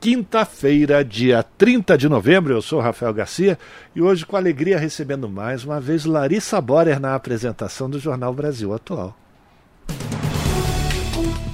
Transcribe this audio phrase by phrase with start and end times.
[0.00, 2.54] quinta-feira, dia 30 de novembro.
[2.54, 3.58] Eu sou Rafael Garcia
[3.94, 8.72] e hoje, com alegria, recebendo mais uma vez Larissa Borer na apresentação do Jornal Brasil
[8.72, 9.16] Atual.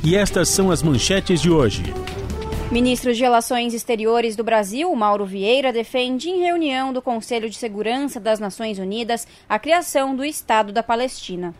[0.04, 1.82] E estas são as manchetes de hoje.
[2.70, 8.18] Ministro de Relações Exteriores do Brasil, Mauro Vieira, defende em reunião do Conselho de Segurança
[8.18, 11.54] das Nações Unidas a criação do Estado da Palestina.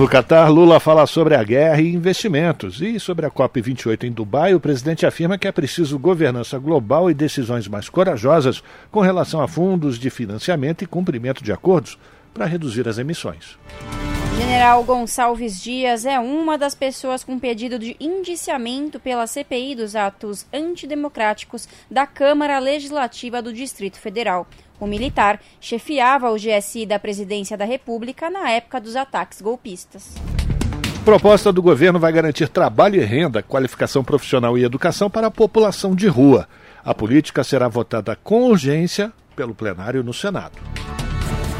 [0.00, 2.80] No Catar, Lula fala sobre a guerra e investimentos.
[2.80, 7.14] E sobre a COP28 em Dubai, o presidente afirma que é preciso governança global e
[7.14, 11.98] decisões mais corajosas com relação a fundos de financiamento e cumprimento de acordos
[12.32, 13.58] para reduzir as emissões.
[14.40, 20.46] General Gonçalves Dias é uma das pessoas com pedido de indiciamento pela CPI dos atos
[20.50, 24.46] antidemocráticos da Câmara Legislativa do Distrito Federal.
[24.80, 30.14] O militar chefiava o GSI da Presidência da República na época dos ataques golpistas.
[31.04, 35.94] Proposta do governo vai garantir trabalho e renda, qualificação profissional e educação para a população
[35.94, 36.48] de rua.
[36.82, 40.58] A política será votada com urgência pelo plenário no Senado.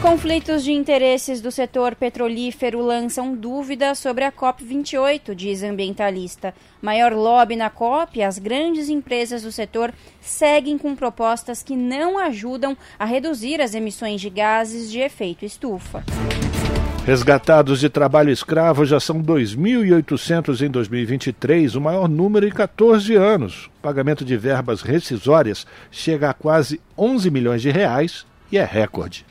[0.02, 6.54] Conflitos de interesses do setor petrolífero lançam dúvidas sobre a COP28, diz ambientalista.
[6.80, 12.74] Maior lobby na COP, as grandes empresas do setor seguem com propostas que não ajudam
[12.98, 16.02] a reduzir as emissões de gases de efeito estufa.
[17.04, 23.66] Resgatados de trabalho escravo já são 2.800 em 2023, o maior número em 14 anos.
[23.66, 29.26] O pagamento de verbas rescisórias chega a quase 11 milhões de reais e é recorde.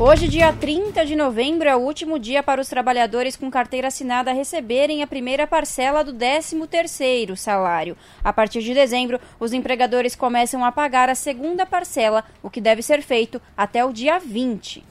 [0.00, 4.32] Hoje, dia 30 de novembro, é o último dia para os trabalhadores com carteira assinada
[4.32, 7.96] receberem a primeira parcela do 13º salário.
[8.22, 12.80] A partir de dezembro, os empregadores começam a pagar a segunda parcela, o que deve
[12.80, 14.84] ser feito até o dia 20.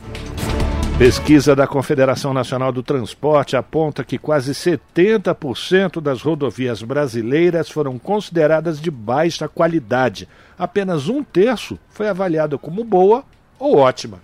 [0.99, 8.77] Pesquisa da Confederação Nacional do Transporte aponta que quase 70% das rodovias brasileiras foram consideradas
[8.81, 10.27] de baixa qualidade.
[10.59, 13.23] Apenas um terço foi avaliado como boa
[13.57, 14.19] ou ótima.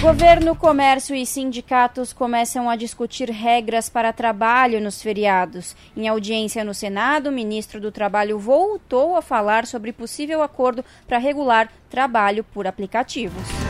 [0.00, 5.76] Governo, comércio e sindicatos começam a discutir regras para trabalho nos feriados.
[5.94, 11.18] Em audiência no Senado, o ministro do Trabalho voltou a falar sobre possível acordo para
[11.18, 13.69] regular trabalho por aplicativos.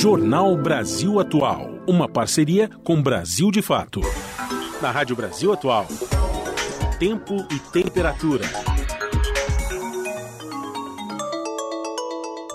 [0.00, 4.00] Jornal Brasil Atual, uma parceria com Brasil de Fato.
[4.80, 5.86] Na Rádio Brasil Atual,
[6.98, 8.46] tempo e temperatura.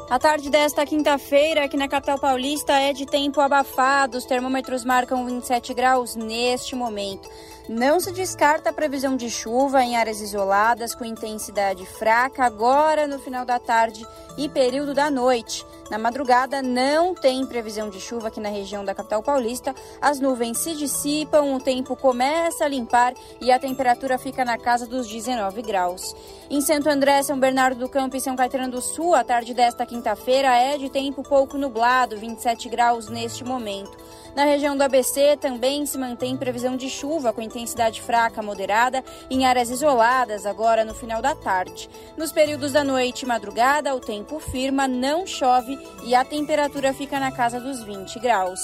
[0.09, 4.17] A tarde desta quinta-feira, aqui na capital paulista, é de tempo abafado.
[4.17, 7.29] Os termômetros marcam 27 graus neste momento.
[7.67, 13.19] Não se descarta a previsão de chuva em áreas isoladas com intensidade fraca agora no
[13.19, 14.05] final da tarde
[14.37, 15.65] e período da noite.
[15.89, 19.73] Na madrugada não tem previsão de chuva aqui na região da capital paulista.
[20.01, 24.87] As nuvens se dissipam, o tempo começa a limpar e a temperatura fica na casa
[24.87, 26.15] dos 19 graus.
[26.49, 29.85] Em Santo André, São Bernardo do Campo e São Caetano do Sul, a tarde desta
[29.85, 33.95] quinta-feira é de tempo pouco nublado, 27 graus neste momento.
[34.35, 39.45] Na região do ABC também se mantém previsão de chuva com intensidade fraca moderada em
[39.45, 41.89] áreas isoladas agora no final da tarde.
[42.17, 47.19] Nos períodos da noite e madrugada, o tempo firma, não chove e a temperatura fica
[47.19, 48.59] na casa dos 20 graus.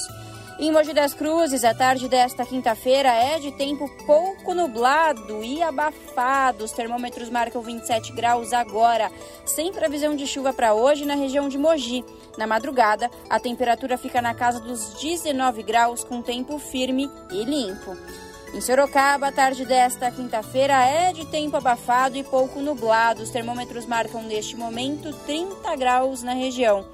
[0.60, 6.64] Em Mogi das Cruzes, a tarde desta quinta-feira é de tempo pouco nublado e abafado.
[6.64, 9.12] Os termômetros marcam 27 graus agora,
[9.44, 12.06] sem previsão de chuva para hoje na região de Mogi.
[12.38, 17.98] Na madrugada, a temperatura fica na casa dos 19 graus, com tempo firme e limpo.
[18.54, 23.24] Em Sorocaba, a tarde desta quinta-feira é de tempo abafado e pouco nublado.
[23.24, 26.86] Os termômetros marcam neste momento 30 graus na região.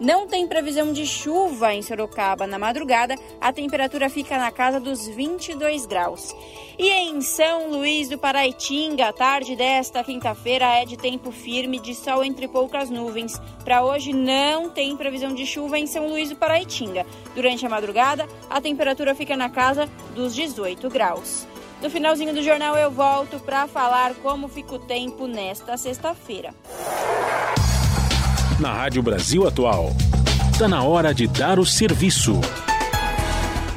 [0.00, 5.08] Não tem previsão de chuva em Sorocaba na madrugada, a temperatura fica na casa dos
[5.08, 6.32] 22 graus.
[6.78, 11.96] E em São Luís do Paraitinga, a tarde desta quinta-feira é de tempo firme, de
[11.96, 13.40] sol entre poucas nuvens.
[13.64, 17.04] Para hoje não tem previsão de chuva em São Luís do Paraitinga.
[17.34, 21.44] Durante a madrugada, a temperatura fica na casa dos 18 graus.
[21.82, 26.54] No finalzinho do jornal eu volto para falar como fica o tempo nesta sexta-feira.
[28.58, 29.92] Na Rádio Brasil Atual,
[30.50, 32.40] está na hora de dar o serviço.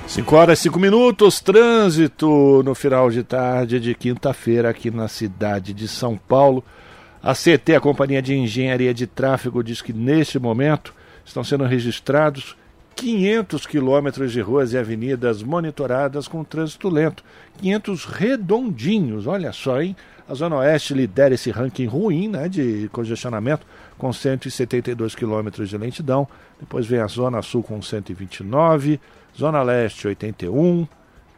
[0.08, 5.72] 5 horas e 5 minutos, trânsito no final de tarde de quinta-feira aqui na cidade
[5.72, 6.64] de São Paulo.
[7.22, 12.58] A CT, a Companhia de Engenharia de Tráfego, diz que neste momento estão sendo registrados
[12.96, 17.24] 500 quilômetros de ruas e avenidas monitoradas com trânsito lento.
[17.60, 19.96] 500 redondinhos, olha só, hein?
[20.28, 23.66] A Zona Oeste lidera esse ranking ruim né, de congestionamento,
[23.98, 26.28] com 172 quilômetros de lentidão.
[26.60, 29.00] Depois vem a Zona Sul com 129
[29.38, 30.88] Zona Leste 81,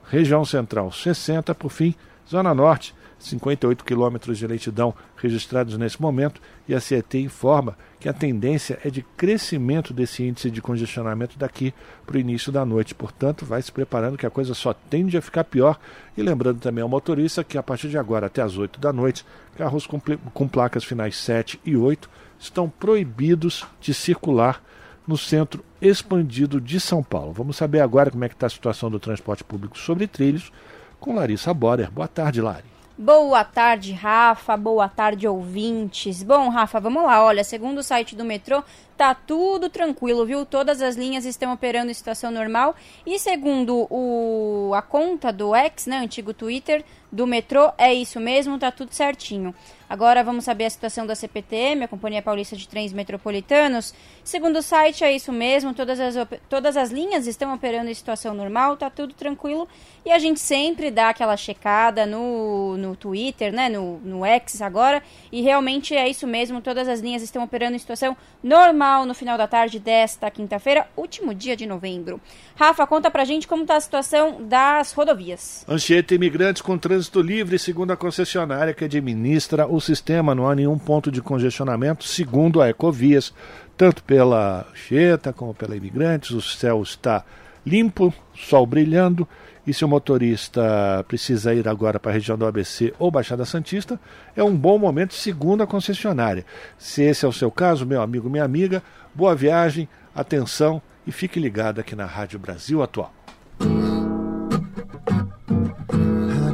[0.10, 1.94] região Central 60, por fim,
[2.28, 8.14] Zona Norte 58 quilômetros de lentidão registrados nesse momento e a CET informa que a
[8.14, 11.74] tendência é de crescimento desse índice de congestionamento daqui
[12.06, 12.94] para o início da noite.
[12.94, 15.80] Portanto, vai se preparando que a coisa só tende a ficar pior.
[16.18, 19.26] E lembrando também ao motorista que a partir de agora até as 8 da noite,
[19.56, 20.02] carros com,
[20.34, 24.62] com placas finais 7 e 8 estão proibidos de circular
[25.08, 27.34] no centro expandido de São Paulo.
[27.34, 30.52] Vamos saber agora como é que está a situação do transporte público sobre trilhos
[31.00, 31.92] com Larissa Borer.
[31.92, 32.73] Boa tarde, Lari.
[32.96, 34.56] Boa tarde, Rafa.
[34.56, 36.22] Boa tarde, ouvintes.
[36.22, 37.24] Bom, Rafa, vamos lá.
[37.26, 38.64] Olha, segundo o site do metrô,
[38.96, 40.46] tá tudo tranquilo, viu?
[40.46, 42.76] Todas as linhas estão operando em situação normal.
[43.04, 48.58] E segundo o, a conta do X, né, antigo Twitter, do metrô, é isso mesmo,
[48.58, 49.54] tá tudo certinho.
[49.88, 53.94] Agora vamos saber a situação da CPTM, a Companhia Paulista de Trens Metropolitanos.
[54.24, 56.16] Segundo o site, é isso mesmo, todas as,
[56.50, 59.68] todas as linhas estão operando em situação normal, tá tudo tranquilo.
[60.04, 65.04] E a gente sempre dá aquela checada no, no Twitter, né, no, no X agora,
[65.32, 69.38] e realmente é isso mesmo, todas as linhas estão operando em situação normal no final
[69.38, 72.20] da tarde desta quinta-feira, último dia de novembro.
[72.56, 75.64] Rafa, conta pra gente como está a situação das rodovias.
[75.70, 80.78] Anchieta imigrantes com trânsito livre, segundo a concessionária que administra o sistema, não há nenhum
[80.78, 83.34] ponto de congestionamento, segundo a Ecovias,
[83.76, 87.24] tanto pela Anchieta como pela imigrantes, o céu está
[87.66, 89.28] limpo, sol brilhando,
[89.66, 94.00] e se o motorista precisa ir agora para a região do ABC ou Baixada Santista,
[94.36, 96.46] é um bom momento, segundo a concessionária.
[96.78, 98.84] Se esse é o seu caso, meu amigo, minha amiga,
[99.16, 103.14] boa viagem, atenção e fique ligado aqui na Rádio Brasil Atual.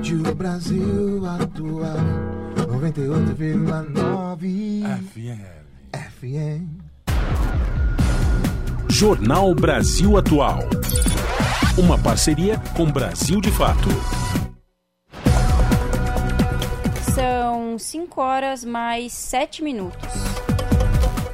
[0.09, 1.99] Rádio Brasil Atual
[2.55, 4.81] 98,9
[5.13, 5.45] FM.
[5.93, 6.65] FM.
[8.89, 10.61] Jornal Brasil Atual.
[11.77, 13.87] Uma parceria com Brasil de Fato.
[17.13, 20.09] São 5 horas mais 7 minutos.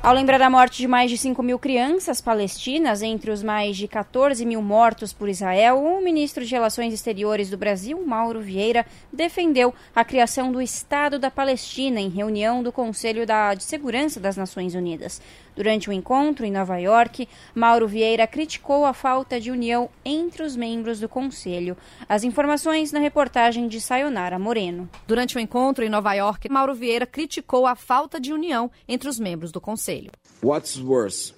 [0.06, 3.88] Ao lembrar da morte de mais de 5 mil crianças palestinas, entre os mais de
[3.88, 9.74] 14 mil mortos por Israel, o ministro de Relações Exteriores do Brasil, Mauro Vieira, defendeu
[9.96, 13.26] a criação do Estado da Palestina em reunião do Conselho
[13.58, 15.20] de Segurança das Nações Unidas.
[15.56, 20.44] Durante o um encontro em Nova York, Mauro Vieira criticou a falta de união entre
[20.44, 21.78] os membros do Conselho.
[22.10, 24.90] As informações na reportagem de Sayonara Moreno.
[25.08, 29.08] Durante o um encontro em Nova York, Mauro Vieira criticou a falta de união entre
[29.08, 30.12] os membros do Conselho.
[30.44, 31.34] What's worse?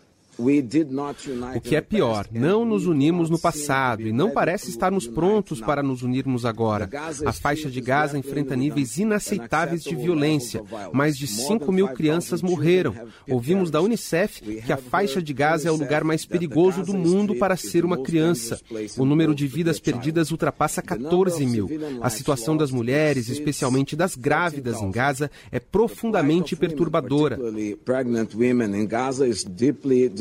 [1.55, 5.81] O que é pior, não nos unimos no passado e não parece estarmos prontos para
[5.81, 6.89] nos unirmos agora.
[7.25, 10.61] A faixa de Gaza enfrenta níveis inaceitáveis de violência.
[10.93, 12.93] Mais de 5 mil crianças morreram.
[13.27, 17.35] Ouvimos da Unicef que a faixa de Gaza é o lugar mais perigoso do mundo
[17.35, 18.59] para ser uma criança.
[18.97, 21.67] O número de vidas perdidas ultrapassa 14 mil.
[22.01, 27.37] A situação das mulheres, especialmente das grávidas em Gaza, é profundamente perturbadora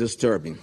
[0.07, 0.57] disturbing.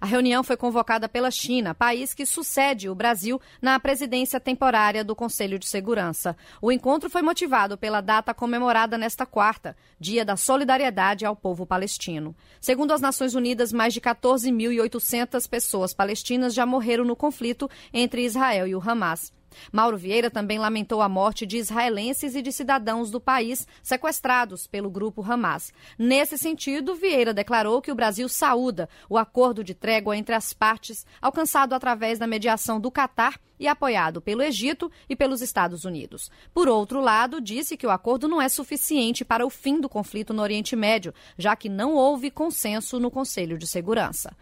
[0.00, 5.14] A reunião foi convocada pela China, país que sucede o Brasil na presidência temporária do
[5.14, 6.36] Conselho de Segurança.
[6.62, 12.34] O encontro foi motivado pela data comemorada nesta quarta, Dia da Solidariedade ao Povo Palestino.
[12.60, 18.66] Segundo as Nações Unidas, mais de 14.800 pessoas palestinas já morreram no conflito entre Israel
[18.66, 19.32] e o Hamas.
[19.72, 24.90] Mauro Vieira também lamentou a morte de israelenses e de cidadãos do país sequestrados pelo
[24.90, 25.72] grupo Hamas.
[25.98, 31.06] Nesse sentido, Vieira declarou que o Brasil saúda o acordo de trégua entre as partes
[31.20, 36.30] alcançado através da mediação do Catar e apoiado pelo Egito e pelos Estados Unidos.
[36.54, 40.32] Por outro lado, disse que o acordo não é suficiente para o fim do conflito
[40.32, 44.36] no Oriente Médio, já que não houve consenso no Conselho de Segurança.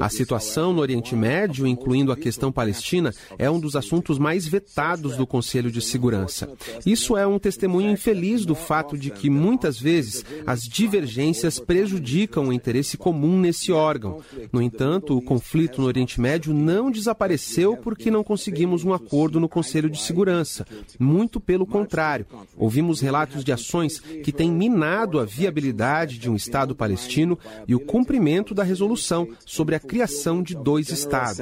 [0.00, 5.16] A situação no Oriente Médio, incluindo a questão palestina, é um dos assuntos mais vetados
[5.16, 6.50] do Conselho de Segurança.
[6.84, 12.52] Isso é um testemunho infeliz do fato de que, muitas vezes, as divergências prejudicam o
[12.52, 14.20] interesse comum nesse órgão.
[14.52, 19.48] No entanto, o conflito no Oriente Médio não desapareceu porque não conseguimos um acordo no
[19.48, 20.66] Conselho de Segurança.
[20.98, 22.26] Muito pelo contrário.
[22.56, 27.80] Ouvimos relatos de ações que têm minado a viabilidade de um Estado palestino e o
[27.80, 31.38] cumprimento da resolução sobre a criação de dois Estados.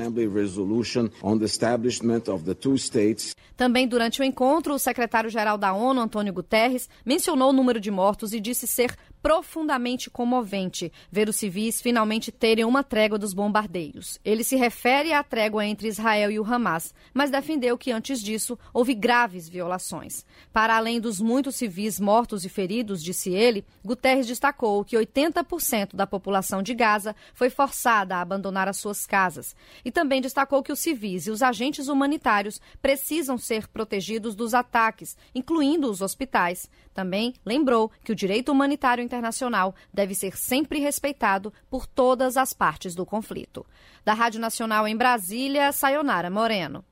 [3.57, 8.33] Também durante o encontro, o secretário-geral da ONU, Antônio Guterres, mencionou o número de mortos
[8.33, 14.21] e disse ser profundamente comovente ver os civis finalmente terem uma trégua dos bombardeios.
[14.25, 18.59] Ele se refere à trégua entre Israel e o Hamas, mas defendeu que antes disso
[18.73, 20.25] houve graves violações.
[20.53, 26.07] Para além dos muitos civis mortos e feridos, disse ele, Guterres destacou que 80% da
[26.07, 30.79] população de Gaza foi forçada a abandonar as suas casas e também destacou que os
[30.79, 36.69] civis e os agentes humanitários precisam ser protegidos dos ataques, incluindo os hospitais.
[36.97, 42.95] Também lembrou que o direito humanitário internacional deve ser sempre respeitado por todas as partes
[42.95, 43.67] do conflito.
[44.03, 46.83] Da Rádio Nacional em Brasília, Sayonara Moreno.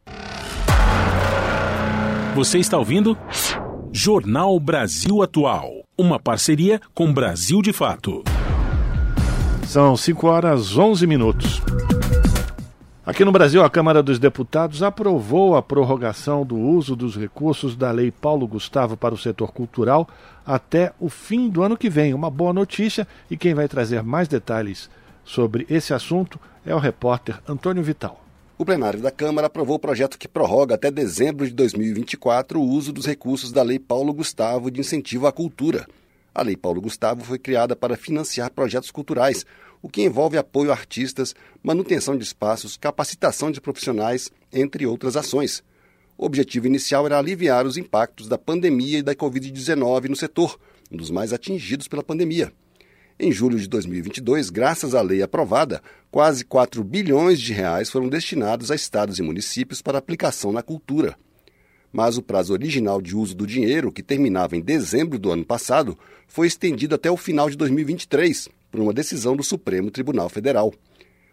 [2.34, 3.16] Você está ouvindo?
[3.90, 5.70] Jornal Brasil Atual.
[5.96, 8.22] Uma parceria com Brasil de Fato.
[9.66, 11.62] São 5 horas 11 minutos.
[13.06, 17.90] Aqui no Brasil, a Câmara dos Deputados aprovou a prorrogação do uso dos recursos da
[17.90, 20.08] Lei Paulo Gustavo para o setor cultural
[20.44, 22.14] até o fim do ano que vem.
[22.14, 24.88] Uma boa notícia e quem vai trazer mais detalhes
[25.22, 28.24] sobre esse assunto é o repórter Antônio Vital.
[28.56, 32.90] O plenário da Câmara aprovou o projeto que prorroga até dezembro de 2024 o uso
[32.90, 35.86] dos recursos da Lei Paulo Gustavo de incentivo à cultura.
[36.34, 39.44] A Lei Paulo Gustavo foi criada para financiar projetos culturais,
[39.84, 45.62] o que envolve apoio a artistas, manutenção de espaços, capacitação de profissionais, entre outras ações.
[46.16, 50.58] O objetivo inicial era aliviar os impactos da pandemia e da Covid-19 no setor,
[50.90, 52.50] um dos mais atingidos pela pandemia.
[53.20, 58.70] Em julho de 2022, graças à lei aprovada, quase 4 bilhões de reais foram destinados
[58.70, 61.14] a estados e municípios para aplicação na cultura.
[61.92, 65.98] Mas o prazo original de uso do dinheiro, que terminava em dezembro do ano passado,
[66.26, 70.74] foi estendido até o final de 2023, por uma decisão do Supremo Tribunal Federal.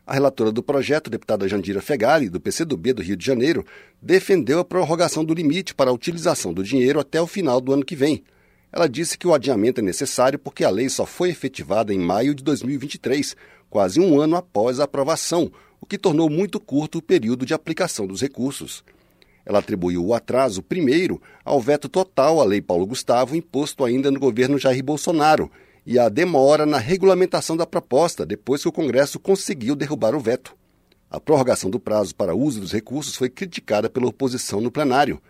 [0.06, 3.66] A relatora do projeto, deputada Jandira Fegali, do PCdoB do Rio de Janeiro,
[4.00, 7.84] defendeu a prorrogação do limite para a utilização do dinheiro até o final do ano
[7.84, 8.24] que vem.
[8.72, 12.36] Ela disse que o adiamento é necessário porque a lei só foi efetivada em maio
[12.36, 13.36] de 2023,
[13.72, 18.06] quase um ano após a aprovação, o que tornou muito curto o período de aplicação
[18.06, 18.84] dos recursos.
[19.44, 24.20] Ela atribuiu o atraso, primeiro, ao veto total à Lei Paulo Gustavo, imposto ainda no
[24.20, 25.50] governo Jair Bolsonaro,
[25.86, 30.56] e a demora na regulamentação da proposta depois que o Congresso conseguiu derrubar o veto.
[31.10, 35.22] A prorrogação do prazo para uso dos recursos foi criticada pela oposição no plenário.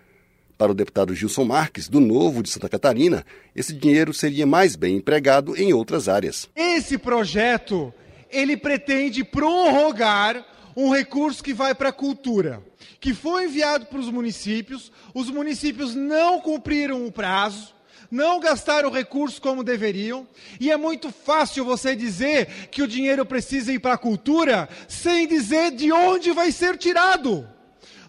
[0.58, 4.98] Para o deputado Gilson Marques, do Novo de Santa Catarina, esse dinheiro seria mais bem
[4.98, 6.48] empregado em outras áreas.
[6.56, 7.92] Esse projeto,
[8.30, 12.62] ele pretende prorrogar um recurso que vai para a cultura,
[13.00, 17.74] que foi enviado para os municípios, os municípios não cumpriram o prazo,
[18.12, 20.28] não gastaram recursos como deveriam,
[20.60, 25.26] e é muito fácil você dizer que o dinheiro precisa ir para a cultura sem
[25.26, 27.48] dizer de onde vai ser tirado.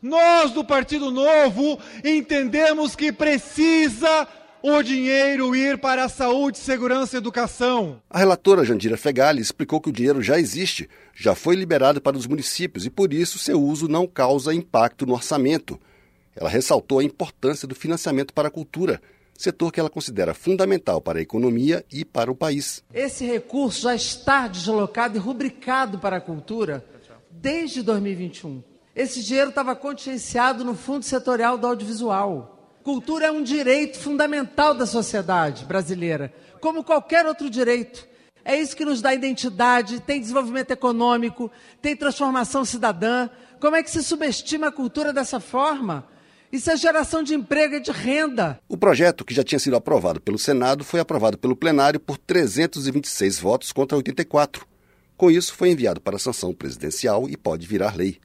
[0.02, 4.26] Nós do Partido Novo entendemos que precisa
[4.61, 8.00] o dinheiro ir para a saúde, segurança e educação.
[8.11, 12.26] A relatora Jandira Fegali explicou que o dinheiro já existe, já foi liberado para os
[12.26, 15.80] municípios e por isso seu uso não causa impacto no orçamento.
[16.35, 19.00] Ela ressaltou a importância do financiamento para a cultura
[19.37, 22.83] setor que ela considera fundamental para a economia e para o país.
[22.93, 26.85] Esse recurso já está deslocado e rubricado para a cultura
[27.31, 28.62] desde 2021.
[28.95, 32.79] Esse dinheiro estava contingenciado no Fundo Setorial do Audiovisual.
[32.83, 38.07] Cultura é um direito fundamental da sociedade brasileira, como qualquer outro direito.
[38.45, 43.29] É isso que nos dá identidade, tem desenvolvimento econômico, tem transformação cidadã.
[43.61, 46.07] Como é que se subestima a cultura dessa forma?
[46.52, 48.61] Isso é geração de emprego e de renda.
[48.68, 53.38] O projeto, que já tinha sido aprovado pelo Senado, foi aprovado pelo plenário por 326
[53.38, 54.66] votos contra 84.
[55.16, 58.18] Com isso, foi enviado para a sanção presidencial e pode virar lei.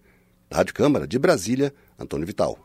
[0.49, 2.59] Da Rádio Câmara de Brasília, Antônio Vital.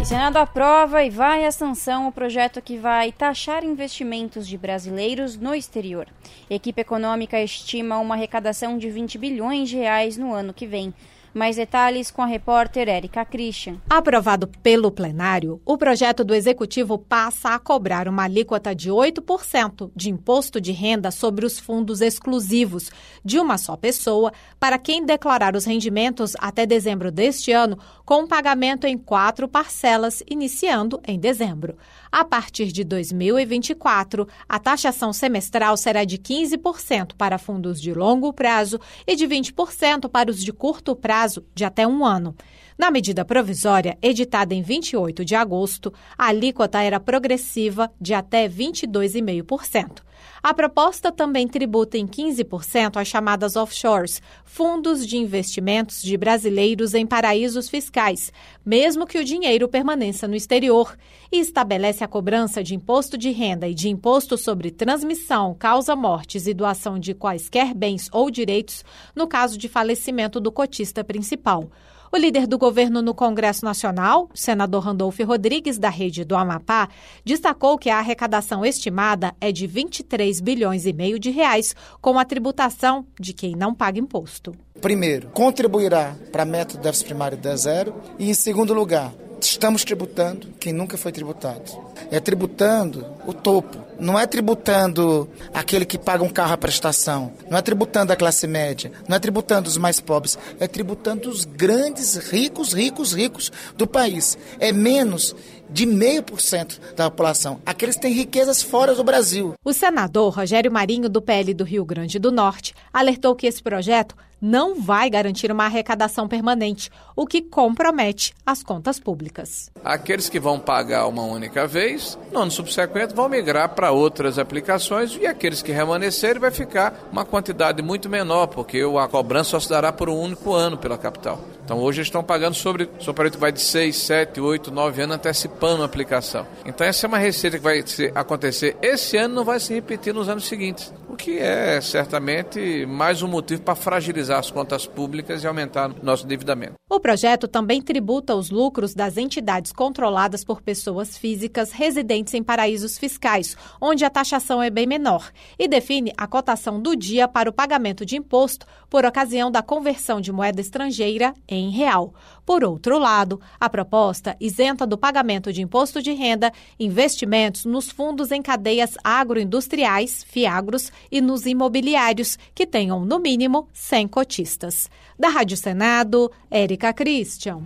[0.00, 5.36] O Senado aprova e vai à sanção o projeto que vai taxar investimentos de brasileiros
[5.36, 6.06] no exterior.
[6.50, 10.94] A equipe econômica estima uma arrecadação de 20 bilhões de reais no ano que vem.
[11.34, 13.76] Mais detalhes com a repórter Érica Christian.
[13.88, 20.10] Aprovado pelo plenário, o projeto do Executivo passa a cobrar uma alíquota de 8% de
[20.10, 22.90] imposto de renda sobre os fundos exclusivos
[23.24, 28.86] de uma só pessoa para quem declarar os rendimentos até dezembro deste ano, com pagamento
[28.86, 31.76] em quatro parcelas, iniciando em dezembro.
[32.10, 38.80] A partir de 2024, a taxação semestral será de 15% para fundos de longo prazo
[39.06, 42.34] e de 20% para os de curto prazo, de até um ano.
[42.78, 50.07] Na medida provisória, editada em 28 de agosto, a alíquota era progressiva de até 22,5%.
[50.42, 57.04] A proposta também tributa em 15% as chamadas offshores, fundos de investimentos de brasileiros em
[57.06, 58.32] paraísos fiscais,
[58.64, 60.96] mesmo que o dinheiro permaneça no exterior,
[61.30, 66.54] e estabelece a cobrança de imposto de renda e de imposto sobre transmissão, causa-mortes e
[66.54, 71.68] doação de quaisquer bens ou direitos no caso de falecimento do cotista principal.
[72.10, 76.88] O líder do governo no Congresso Nacional, senador Randolfo Rodrigues, da rede do Amapá,
[77.22, 82.24] destacou que a arrecadação estimada é de 23 bilhões e meio de reais, com a
[82.24, 84.54] tributação de quem não paga imposto.
[84.80, 89.84] Primeiro, contribuirá para a meta do déficit primário de zero e, em segundo lugar, estamos
[89.84, 91.70] tributando quem nunca foi tributado.
[92.10, 93.87] É tributando o topo.
[93.98, 97.32] Não é tributando aquele que paga um carro à prestação.
[97.50, 98.92] Não é tributando a classe média.
[99.08, 100.38] Não é tributando os mais pobres.
[100.60, 104.38] É tributando os grandes, ricos, ricos, ricos do país.
[104.60, 105.34] É menos
[105.70, 109.54] de meio por cento da população, aqueles que têm riquezas fora do Brasil.
[109.64, 114.16] O senador Rogério Marinho, do PL do Rio Grande do Norte, alertou que esse projeto
[114.40, 119.70] não vai garantir uma arrecadação permanente, o que compromete as contas públicas.
[119.84, 125.16] Aqueles que vão pagar uma única vez, no ano subsequente vão migrar para outras aplicações
[125.20, 129.68] e aqueles que permanecerem vai ficar uma quantidade muito menor, porque a cobrança só se
[129.68, 131.40] dará por um único ano pela capital.
[131.64, 135.86] Então hoje estão pagando sobre, sobre vai de 6, 7, 8, 9 anos antecipando a
[135.86, 136.46] aplicação.
[136.64, 140.28] Então essa é uma receita que vai acontecer esse ano não vai se repetir nos
[140.28, 145.92] anos seguintes, que é certamente mais um motivo para fragilizar as contas públicas e aumentar
[146.00, 146.74] nosso endividamento.
[146.88, 152.96] O projeto também tributa os lucros das entidades controladas por pessoas físicas residentes em paraísos
[152.96, 157.52] fiscais, onde a taxação é bem menor, e define a cotação do dia para o
[157.52, 162.14] pagamento de imposto por ocasião da conversão de moeda estrangeira em real.
[162.46, 166.50] Por outro lado, a proposta isenta do pagamento de imposto de renda
[166.80, 174.08] investimentos nos fundos em cadeias agroindustriais, fiagros, e nos imobiliários, que tenham, no mínimo, 100
[174.08, 174.90] cotistas.
[175.18, 177.62] Da Rádio Senado, Érica Christian.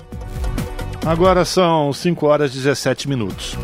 [1.04, 3.56] Agora são 5 horas e 17 minutos.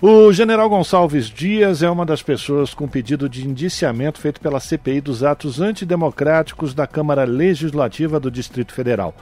[0.00, 5.00] O general Gonçalves Dias é uma das pessoas com pedido de indiciamento feito pela CPI
[5.00, 9.14] dos atos antidemocráticos da Câmara Legislativa do Distrito Federal.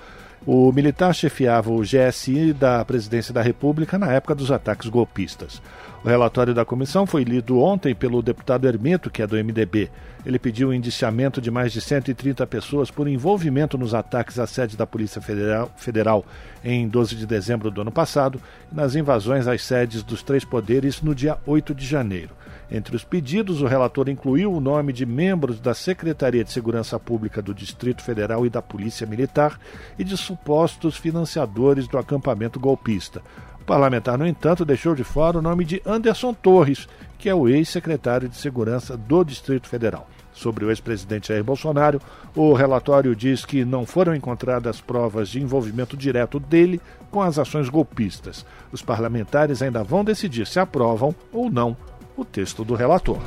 [0.46, 5.60] O militar chefiava o GSI da Presidência da República na época dos ataques golpistas.
[6.02, 9.90] O relatório da comissão foi lido ontem pelo deputado Hermeto, que é do MDB.
[10.24, 14.78] Ele pediu o indiciamento de mais de 130 pessoas por envolvimento nos ataques à sede
[14.78, 16.24] da Polícia Federal, Federal
[16.64, 18.40] em 12 de dezembro do ano passado
[18.72, 22.30] e nas invasões às sedes dos três poderes no dia 8 de janeiro.
[22.72, 27.42] Entre os pedidos, o relator incluiu o nome de membros da Secretaria de Segurança Pública
[27.42, 29.58] do Distrito Federal e da Polícia Militar
[29.98, 33.22] e de supostos financiadores do acampamento golpista.
[33.60, 37.48] O parlamentar, no entanto, deixou de fora o nome de Anderson Torres, que é o
[37.48, 40.08] ex-secretário de Segurança do Distrito Federal.
[40.32, 42.00] Sobre o ex-presidente Jair Bolsonaro,
[42.36, 46.80] o relatório diz que não foram encontradas provas de envolvimento direto dele
[47.10, 48.46] com as ações golpistas.
[48.70, 51.76] Os parlamentares ainda vão decidir se aprovam ou não
[52.16, 53.18] o texto do relator.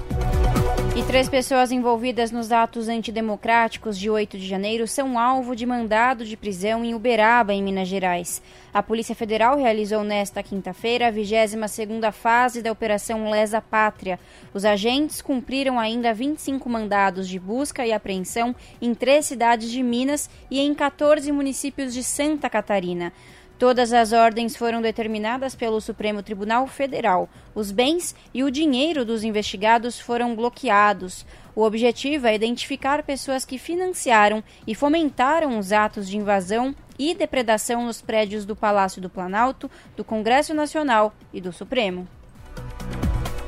[0.95, 6.23] E três pessoas envolvidas nos atos antidemocráticos de 8 de janeiro são alvo de mandado
[6.23, 8.43] de prisão em Uberaba, em Minas Gerais.
[8.71, 14.19] A Polícia Federal realizou nesta quinta-feira a 22ª fase da Operação Lesa Pátria.
[14.53, 20.29] Os agentes cumpriram ainda 25 mandados de busca e apreensão em três cidades de Minas
[20.51, 23.11] e em 14 municípios de Santa Catarina.
[23.57, 27.29] Todas as ordens foram determinadas pelo Supremo Tribunal Federal.
[27.53, 31.25] Os bens e o dinheiro dos investigados foram bloqueados.
[31.55, 37.85] O objetivo é identificar pessoas que financiaram e fomentaram os atos de invasão e depredação
[37.85, 42.07] nos prédios do Palácio do Planalto, do Congresso Nacional e do Supremo.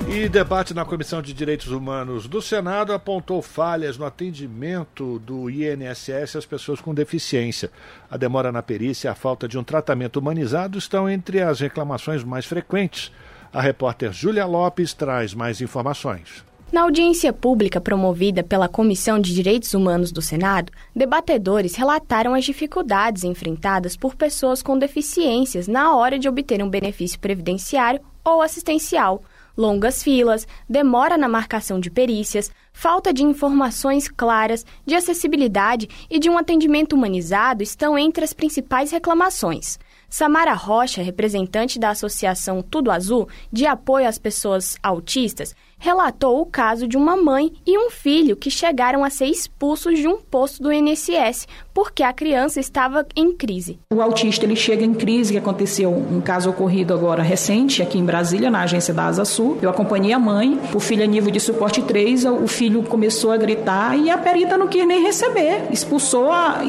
[0.07, 6.35] E debate na Comissão de Direitos Humanos do Senado apontou falhas no atendimento do INSS
[6.35, 7.71] às pessoas com deficiência.
[8.09, 12.23] A demora na perícia e a falta de um tratamento humanizado estão entre as reclamações
[12.23, 13.11] mais frequentes.
[13.51, 16.45] A repórter Júlia Lopes traz mais informações.
[16.71, 23.23] Na audiência pública promovida pela Comissão de Direitos Humanos do Senado, debatedores relataram as dificuldades
[23.23, 29.23] enfrentadas por pessoas com deficiências na hora de obter um benefício previdenciário ou assistencial.
[29.57, 36.29] Longas filas, demora na marcação de perícias, falta de informações claras, de acessibilidade e de
[36.29, 39.79] um atendimento humanizado estão entre as principais reclamações.
[40.09, 46.87] Samara Rocha, representante da Associação Tudo Azul, de apoio às pessoas autistas, relatou o caso
[46.87, 50.71] de uma mãe e um filho que chegaram a ser expulsos de um posto do
[50.71, 53.77] INSS porque a criança estava em crise.
[53.93, 58.05] O autista ele chega em crise, que aconteceu um caso ocorrido agora recente aqui em
[58.05, 59.57] Brasília, na agência da Asa Sul.
[59.61, 63.37] Eu acompanhei a mãe, o filho é nível de suporte 3, o filho começou a
[63.37, 65.63] gritar e a perita não quis nem receber.
[65.69, 66.61] Expulsou, a,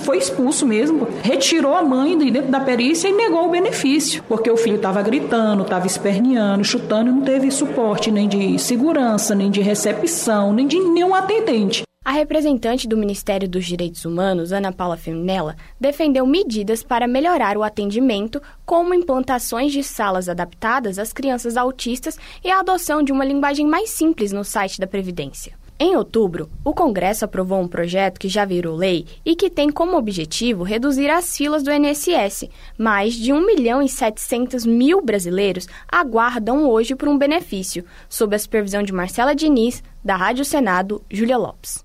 [0.00, 4.50] foi expulso mesmo, retirou a mãe de dentro da perícia e negou o benefício, porque
[4.50, 9.50] o filho estava gritando, estava esperneando, chutando e não teve suporte nem de segurança, nem
[9.50, 11.82] de recepção, nem de nenhum atendente.
[12.04, 17.62] A representante do Ministério dos Direitos Humanos, Ana Paula Feminella, defendeu medidas para melhorar o
[17.64, 23.66] atendimento, como implantações de salas adaptadas às crianças autistas e a adoção de uma linguagem
[23.66, 25.57] mais simples no site da Previdência.
[25.80, 29.96] Em outubro, o Congresso aprovou um projeto que já virou lei e que tem como
[29.96, 32.48] objetivo reduzir as filas do INSS.
[32.76, 38.38] Mais de 1 milhão e 700 mil brasileiros aguardam hoje por um benefício, sob a
[38.40, 41.84] supervisão de Marcela Diniz, da Rádio Senado, Júlia Lopes.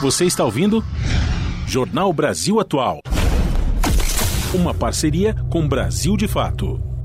[0.00, 0.82] Você está ouvindo?
[1.66, 3.00] Jornal Brasil Atual.
[4.54, 6.95] Uma parceria com Brasil de Fato.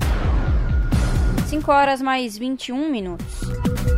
[1.52, 3.42] 5 horas mais 21 minutos.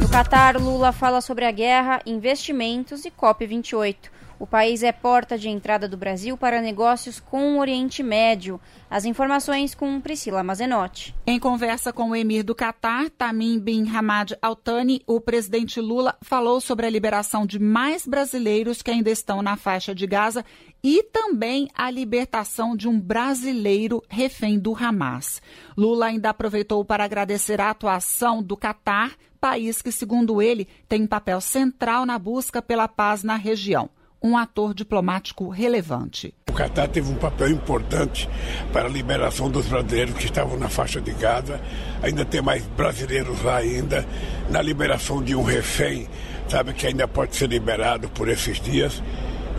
[0.00, 3.96] No Catar, Lula fala sobre a guerra, investimentos e COP28.
[4.38, 8.60] O país é porta de entrada do Brasil para negócios com o Oriente Médio.
[8.90, 11.14] As informações com Priscila Mazenotti.
[11.24, 16.16] Em conversa com o emir do Catar, Tamim bin Hamad Al Thani, o presidente Lula
[16.20, 20.44] falou sobre a liberação de mais brasileiros que ainda estão na faixa de Gaza
[20.82, 25.40] e também a libertação de um brasileiro refém do Hamas.
[25.76, 31.06] Lula ainda aproveitou para agradecer a atuação do Catar, país que, segundo ele, tem um
[31.06, 33.88] papel central na busca pela paz na região
[34.24, 36.32] um ator diplomático relevante.
[36.48, 38.26] O Catar teve um papel importante
[38.72, 41.60] para a liberação dos brasileiros que estavam na faixa de Gaza.
[42.02, 44.06] Ainda tem mais brasileiros lá ainda,
[44.48, 46.08] na liberação de um refém,
[46.48, 49.02] sabe, que ainda pode ser liberado por esses dias.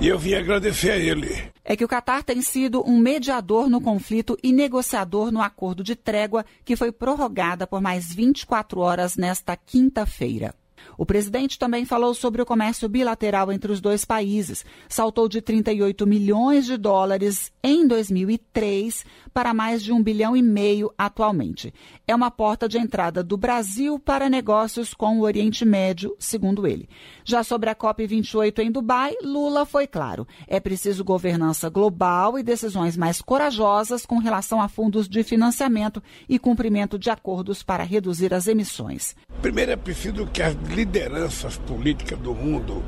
[0.02, 1.44] E eu vim agradecer a ele.
[1.64, 5.96] É que o Catar tem sido um mediador no conflito e negociador no acordo de
[5.96, 10.56] trégua que foi prorrogada por mais 24 horas nesta quinta-feira.
[10.98, 14.66] O presidente também falou sobre o comércio bilateral entre os dois países.
[14.88, 19.06] Saltou de 38 milhões de dólares em 2003
[19.36, 21.74] para mais de um bilhão e meio atualmente.
[22.08, 26.88] É uma porta de entrada do Brasil para negócios com o Oriente Médio, segundo ele.
[27.26, 30.26] Já sobre a COP28 em Dubai, Lula foi claro.
[30.48, 36.40] É preciso governança global e decisões mais corajosas com relação a fundos de financiamento e
[36.40, 39.18] cumprimento de acordos para reduzir as emissões.
[39.42, 42.82] Primeiro é preciso que as lideranças políticas do mundo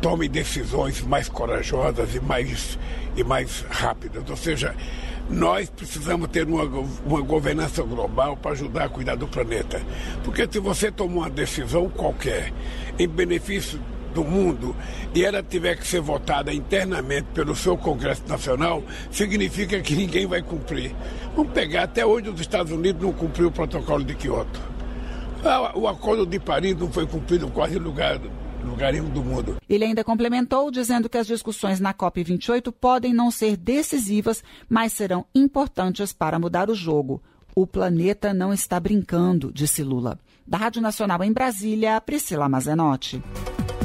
[0.00, 2.78] tomem decisões mais corajosas e mais,
[3.14, 4.28] e mais rápidas.
[4.30, 4.74] Ou seja,
[5.28, 6.64] nós precisamos ter uma,
[7.04, 9.80] uma governança global para ajudar a cuidar do planeta.
[10.22, 12.52] Porque se você tomar uma decisão qualquer
[12.98, 13.80] em benefício
[14.14, 14.74] do mundo
[15.14, 20.40] e ela tiver que ser votada internamente pelo seu Congresso Nacional, significa que ninguém vai
[20.40, 20.94] cumprir.
[21.34, 24.60] Vamos pegar, até hoje os Estados Unidos não cumpriu o protocolo de Kioto.
[25.44, 28.18] Ah, o Acordo de Paris não foi cumprido em quase lugar,
[28.70, 29.56] lugar nenhum do mundo.
[29.68, 35.26] Ele ainda complementou dizendo que as discussões na COP28 podem não ser decisivas, mas serão
[35.34, 37.22] importantes para mudar o jogo.
[37.54, 40.18] O planeta não está brincando, disse Lula.
[40.46, 43.22] Da Rádio Nacional em Brasília, Priscila Mazenotti.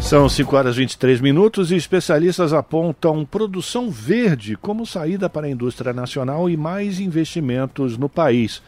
[0.02, 5.50] São 5 horas e 23 minutos e especialistas apontam produção verde como saída para a
[5.50, 8.62] indústria nacional e mais investimentos no país.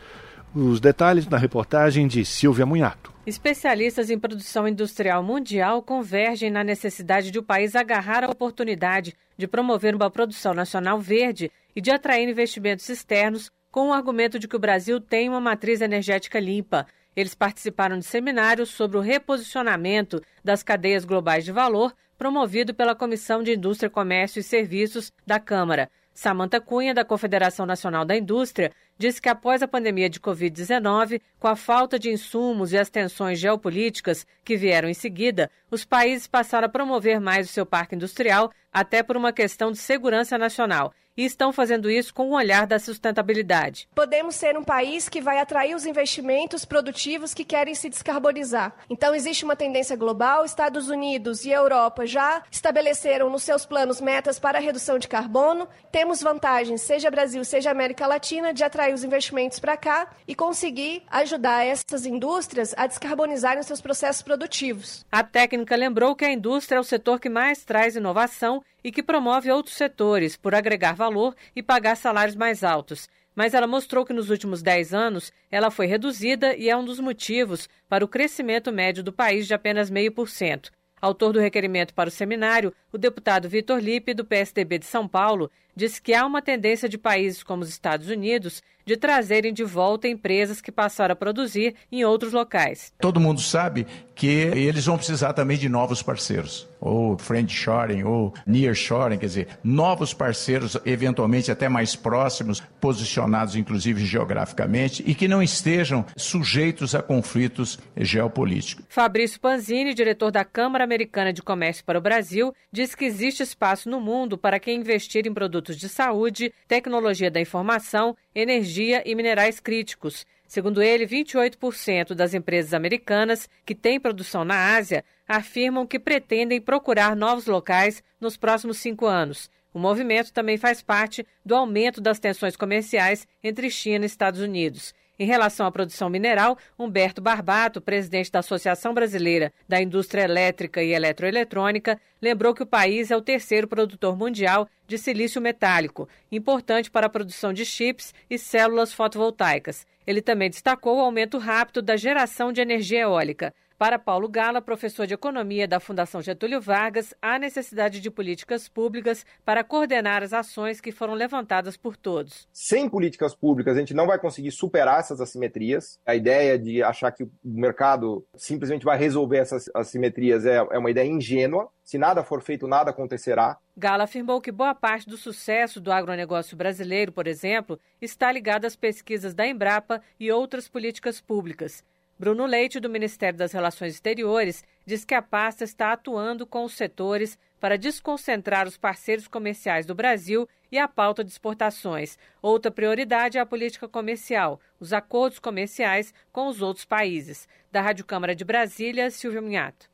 [0.54, 3.11] Os detalhes na reportagem de Silvia Munhato.
[3.26, 9.48] Especialistas em produção industrial mundial convergem na necessidade de o país agarrar a oportunidade de
[9.48, 14.56] promover uma produção nacional verde e de atrair investimentos externos com o argumento de que
[14.56, 16.88] o Brasil tem uma matriz energética limpa.
[17.16, 23.44] Eles participaram de seminários sobre o reposicionamento das cadeias globais de valor promovido pela Comissão
[23.44, 25.92] de Indústria, Comércio e Serviços da Câmara.
[26.14, 31.48] Samanta Cunha, da Confederação Nacional da Indústria, disse que após a pandemia de Covid-19, com
[31.48, 36.68] a falta de insumos e as tensões geopolíticas que vieram em seguida, os países passaram
[36.68, 41.26] a promover mais o seu parque industrial, até por uma questão de segurança nacional e
[41.26, 43.88] estão fazendo isso com o olhar da sustentabilidade.
[43.94, 48.76] Podemos ser um país que vai atrair os investimentos produtivos que querem se descarbonizar.
[48.90, 50.46] Então, existe uma tendência global.
[50.46, 55.68] Estados Unidos e Europa já estabeleceram nos seus planos metas para a redução de carbono.
[55.92, 61.04] Temos vantagens, seja Brasil, seja América Latina, de atrair os investimentos para cá e conseguir
[61.10, 65.06] ajudar essas indústrias a descarbonizarem os seus processos produtivos.
[65.12, 69.04] A técnica lembrou que a indústria é o setor que mais traz inovação e que
[69.04, 73.10] promove outros setores por agregar valor e pagar salários mais altos.
[73.36, 77.00] Mas ela mostrou que nos últimos 10 anos ela foi reduzida e é um dos
[77.00, 80.70] motivos para o crescimento médio do país de apenas 0,5%.
[81.02, 85.50] Autor do requerimento para o seminário, o deputado Vitor Lipe, do PSDB de São Paulo,
[85.76, 90.08] disse que há uma tendência de países como os Estados Unidos de trazerem de volta
[90.08, 92.92] empresas que passaram a produzir em outros locais.
[93.00, 99.18] Todo mundo sabe que eles vão precisar também de novos parceiros, ou friendshoring, ou nearshoring,
[99.18, 106.06] quer dizer, novos parceiros, eventualmente até mais próximos, posicionados inclusive geograficamente, e que não estejam
[106.16, 108.86] sujeitos a conflitos geopolíticos.
[108.90, 113.88] Fabrício Panzini, diretor da Câmara Americana de Comércio para o Brasil, diz que existe espaço
[113.88, 119.60] no mundo para quem investir em produtos de saúde, tecnologia da informação, energia e minerais
[119.60, 120.26] críticos.
[120.48, 127.16] Segundo ele, 28% das empresas americanas que têm produção na Ásia afirmam que pretendem procurar
[127.16, 129.48] novos locais nos próximos cinco anos.
[129.72, 134.92] O movimento também faz parte do aumento das tensões comerciais entre China e Estados Unidos.
[135.22, 140.94] Em relação à produção mineral, Humberto Barbato, presidente da Associação Brasileira da Indústria Elétrica e
[140.94, 147.06] Eletroeletrônica, lembrou que o país é o terceiro produtor mundial de silício metálico, importante para
[147.06, 149.86] a produção de chips e células fotovoltaicas.
[150.08, 153.54] Ele também destacou o aumento rápido da geração de energia eólica.
[153.82, 159.26] Para Paulo Gala, professor de economia da Fundação Getúlio Vargas, há necessidade de políticas públicas
[159.44, 162.48] para coordenar as ações que foram levantadas por todos.
[162.54, 166.00] Sem políticas públicas, a gente não vai conseguir superar essas assimetrias.
[166.06, 170.92] A ideia de achar que o mercado simplesmente vai resolver essas assimetrias é, é uma
[170.92, 171.68] ideia ingênua.
[171.84, 173.58] Se nada for feito, nada acontecerá.
[173.76, 178.76] Gala afirmou que boa parte do sucesso do agronegócio brasileiro, por exemplo, está ligada às
[178.76, 181.84] pesquisas da Embrapa e outras políticas públicas.
[182.22, 186.74] Bruno Leite, do Ministério das Relações Exteriores, diz que a pasta está atuando com os
[186.74, 192.20] setores para desconcentrar os parceiros comerciais do Brasil e a pauta de exportações.
[192.40, 197.48] Outra prioridade é a política comercial, os acordos comerciais com os outros países.
[197.72, 199.90] Da Rádio Câmara de Brasília, Silvio Minhato.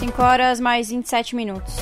[0.00, 1.76] 5 horas mais 27 minutos.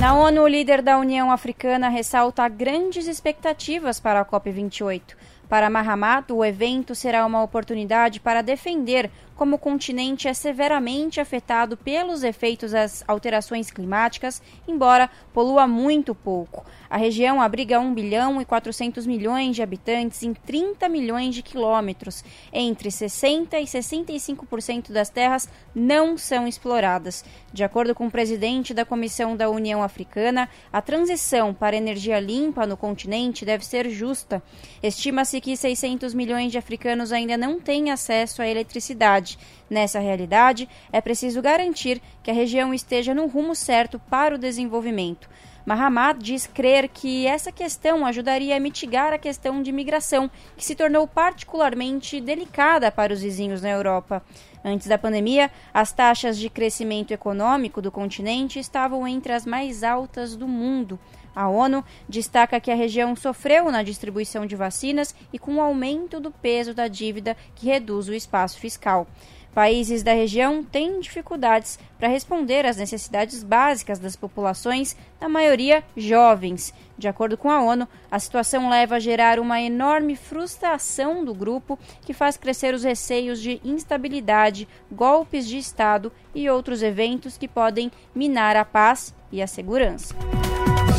[0.00, 5.14] Na ONU, o líder da União Africana ressalta grandes expectativas para a COP28.
[5.48, 11.76] Para Mahamat, o evento será uma oportunidade para defender como o continente é severamente afetado
[11.76, 16.64] pelos efeitos das alterações climáticas, embora polua muito pouco.
[16.88, 22.24] A região abriga 1 bilhão e 400 milhões de habitantes em 30 milhões de quilômetros.
[22.52, 27.24] Entre 60% e 65% das terras não são exploradas.
[27.52, 32.66] De acordo com o presidente da Comissão da União Africana, a transição para energia limpa
[32.66, 34.42] no continente deve ser justa.
[34.82, 39.23] Estima-se que 600 milhões de africanos ainda não têm acesso à eletricidade.
[39.68, 45.28] Nessa realidade, é preciso garantir que a região esteja no rumo certo para o desenvolvimento.
[45.66, 50.74] Mahamat diz crer que essa questão ajudaria a mitigar a questão de migração, que se
[50.74, 54.22] tornou particularmente delicada para os vizinhos na Europa.
[54.62, 60.36] Antes da pandemia, as taxas de crescimento econômico do continente estavam entre as mais altas
[60.36, 61.00] do mundo.
[61.34, 66.20] A ONU destaca que a região sofreu na distribuição de vacinas e com o aumento
[66.20, 69.06] do peso da dívida que reduz o espaço fiscal.
[69.54, 76.74] Países da região têm dificuldades para responder às necessidades básicas das populações, na maioria jovens.
[76.98, 81.78] De acordo com a ONU, a situação leva a gerar uma enorme frustração do grupo,
[82.02, 87.92] que faz crescer os receios de instabilidade, golpes de Estado e outros eventos que podem
[88.12, 90.16] minar a paz e a segurança.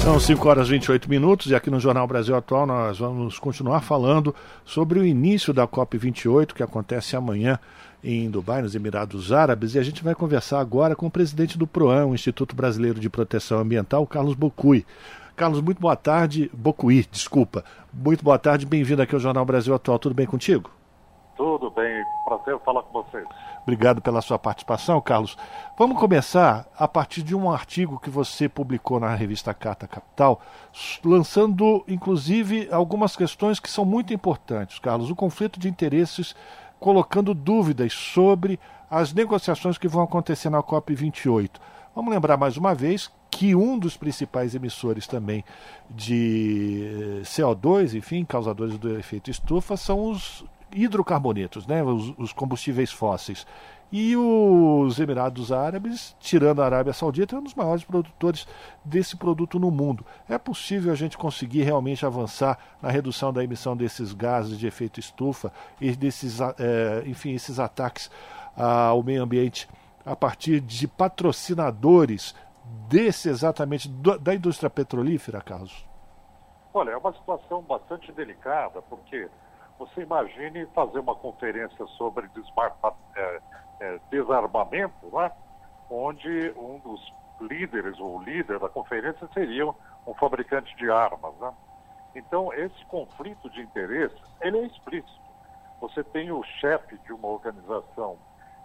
[0.05, 3.81] São 5 horas e 28 minutos e aqui no Jornal Brasil Atual nós vamos continuar
[3.81, 7.57] falando sobre o início da COP28 que acontece amanhã
[8.03, 11.65] em Dubai, nos Emirados Árabes, e a gente vai conversar agora com o presidente do
[11.65, 14.85] PROAM, o Instituto Brasileiro de Proteção Ambiental, Carlos Bocui.
[15.35, 16.51] Carlos, muito boa tarde.
[16.53, 17.65] Bocuí, desculpa.
[17.91, 19.97] Muito boa tarde, bem-vindo aqui ao Jornal Brasil Atual.
[19.97, 20.69] Tudo bem contigo?
[21.35, 23.25] Tudo bem, prazer falar com vocês.
[23.65, 25.35] Obrigado pela sua participação, Carlos.
[25.75, 30.39] Vamos começar a partir de um artigo que você publicou na revista Carta Capital,
[31.03, 35.09] lançando inclusive algumas questões que são muito importantes, Carlos.
[35.09, 36.35] O conflito de interesses,
[36.79, 41.49] colocando dúvidas sobre as negociações que vão acontecer na COP28.
[41.95, 45.43] Vamos lembrar mais uma vez que um dos principais emissores também
[45.89, 53.47] de CO2, enfim, causadores do efeito estufa, são os hidrocarbonetos, né, os, os combustíveis fósseis.
[53.91, 58.47] E os Emirados Árabes, tirando a Arábia Saudita, é um dos maiores produtores
[58.83, 60.05] desse produto no mundo.
[60.27, 64.99] É possível a gente conseguir realmente avançar na redução da emissão desses gases de efeito
[64.99, 68.11] estufa e desses, é, enfim, esses ataques
[68.57, 69.69] ao meio ambiente
[70.05, 72.35] a partir de patrocinadores
[72.87, 75.85] desse exatamente da indústria petrolífera, Carlos?
[76.73, 79.29] Olha, é uma situação bastante delicada, porque
[79.77, 82.29] você imagine fazer uma conferência sobre
[83.15, 83.41] é,
[83.81, 85.31] é, desarmamento, né?
[85.89, 91.35] onde um dos líderes, ou líder da conferência, seria um fabricante de armas.
[91.39, 91.53] Né?
[92.15, 95.25] Então, esse conflito de interesses, ele é explícito.
[95.81, 98.17] Você tem o chefe de uma organização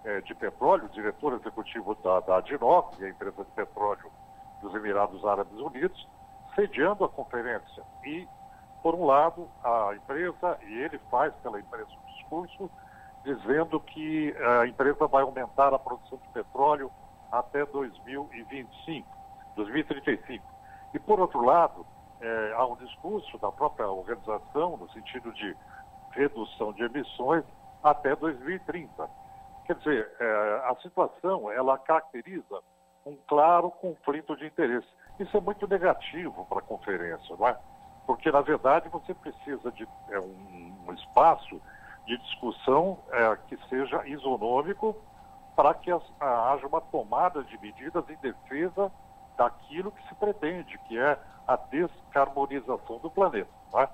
[0.04, 4.10] é, de petróleo, o diretor executivo da, da a empresa de petróleo
[4.62, 6.08] dos Emirados Árabes Unidos,
[6.54, 7.82] sediando a conferência.
[8.04, 8.26] E
[8.82, 12.70] por um lado, a empresa, e ele faz pela empresa um discurso,
[13.24, 16.90] dizendo que a empresa vai aumentar a produção de petróleo
[17.30, 19.08] até 2025,
[19.56, 20.44] 2035.
[20.94, 21.86] E, por outro lado,
[22.20, 25.56] é, há um discurso da própria organização no sentido de
[26.12, 27.44] redução de emissões
[27.82, 29.08] até 2030.
[29.66, 32.60] Quer dizer, é, a situação ela caracteriza
[33.06, 34.88] um claro conflito de interesse.
[35.18, 37.56] Isso é muito negativo para a conferência, não é?
[38.06, 41.60] Porque na verdade você precisa de é, um, um, espaço
[42.06, 44.96] de discussão é, que seja isonômico
[45.54, 48.90] para que as, a, haja uma tomada de medidas em defesa
[49.36, 53.50] daquilo que se pretende, que é a descarbonização do planeta.
[53.72, 53.88] Não é?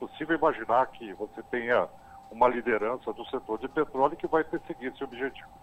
[0.00, 1.86] possível imaginar que você tenha
[2.30, 5.59] uma liderança do setor de petróleo que vai perseguir esse objetivo.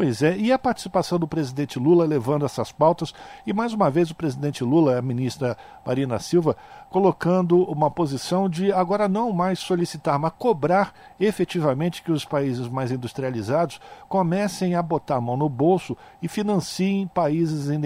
[0.00, 3.12] Pois é, e a participação do presidente Lula levando essas pautas,
[3.46, 6.56] e mais uma vez o presidente Lula, a ministra Marina Silva,
[6.88, 12.90] colocando uma posição de agora não mais solicitar, mas cobrar efetivamente que os países mais
[12.90, 17.78] industrializados comecem a botar a mão no bolso e financiem países em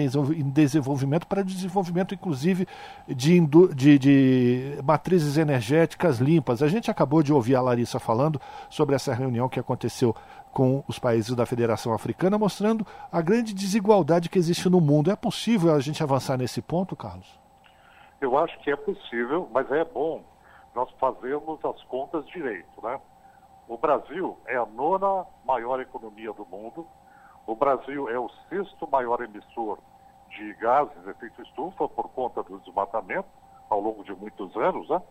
[0.49, 2.65] desenvolvimento para desenvolvimento, inclusive,
[3.09, 3.41] de,
[3.75, 6.63] de, de matrizes energéticas limpas.
[6.63, 10.15] A gente acabou de ouvir a Larissa falando sobre essa reunião que aconteceu
[10.55, 15.11] com os países da Federação Africana, mostrando a grande desigualdade que existe no mundo.
[15.11, 17.37] É possível a gente avançar nesse ponto, Carlos?
[18.21, 20.23] Eu acho que é possível, mas é bom
[20.73, 22.97] nós fazermos as contas direito, né?
[23.67, 26.87] O Brasil é a nona maior economia do mundo.
[27.45, 29.77] O Brasil é o sexto maior emissor
[30.29, 33.27] de gases de efeito estufa por conta do desmatamento
[33.69, 35.01] ao longo de muitos anos, né?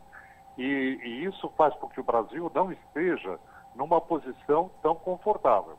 [0.56, 0.64] E,
[1.04, 3.38] e isso faz com que o Brasil não esteja
[3.74, 5.76] numa posição tão confortável.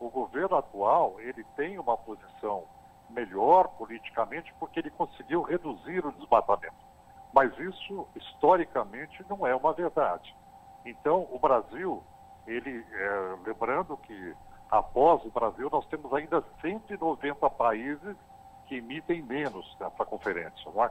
[0.00, 2.64] O governo atual, ele tem uma posição
[3.10, 6.74] melhor politicamente porque ele conseguiu reduzir o desmatamento.
[7.32, 10.34] Mas isso, historicamente, não é uma verdade.
[10.84, 12.02] Então, o Brasil,
[12.46, 14.34] ele, é, lembrando que
[14.70, 18.16] após o Brasil, nós temos ainda 190 países
[18.66, 20.70] que emitem menos nessa conferência.
[20.82, 20.90] É?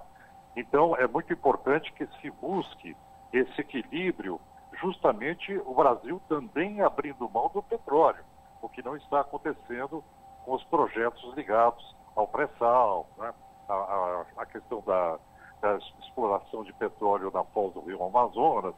[0.55, 2.95] Então, é muito importante que se busque
[3.31, 4.39] esse equilíbrio
[4.83, 8.23] justamente o Brasil também abrindo mão do petróleo,
[8.61, 10.03] o que não está acontecendo
[10.43, 13.33] com os projetos ligados ao pré-sal, né?
[13.69, 15.17] a, a, a, questão da,
[15.61, 18.75] da, exploração de petróleo na foz do rio Amazonas.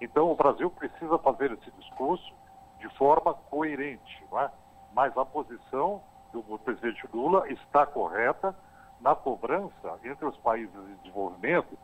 [0.00, 2.34] Então, o Brasil precisa fazer esse discurso
[2.80, 4.50] de forma coerente, é?
[4.94, 8.56] mas a posição do presidente Lula está correta
[9.00, 11.76] na cobrança entre os países em desenvolvimento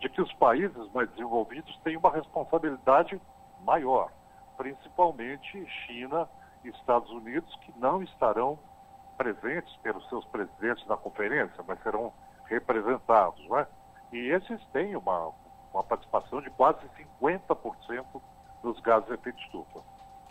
[0.00, 3.20] de que os países mais desenvolvidos têm uma responsabilidade
[3.64, 4.10] maior,
[4.56, 6.28] principalmente China
[6.64, 8.58] e Estados Unidos, que não estarão
[9.16, 12.12] presentes pelos seus presidentes na conferência, mas serão
[12.44, 13.46] representados.
[13.48, 13.66] Não é?
[14.12, 15.32] E esses têm uma,
[15.72, 16.80] uma participação de quase
[17.20, 18.04] 50%
[18.62, 19.80] dos gases de efeito estufa.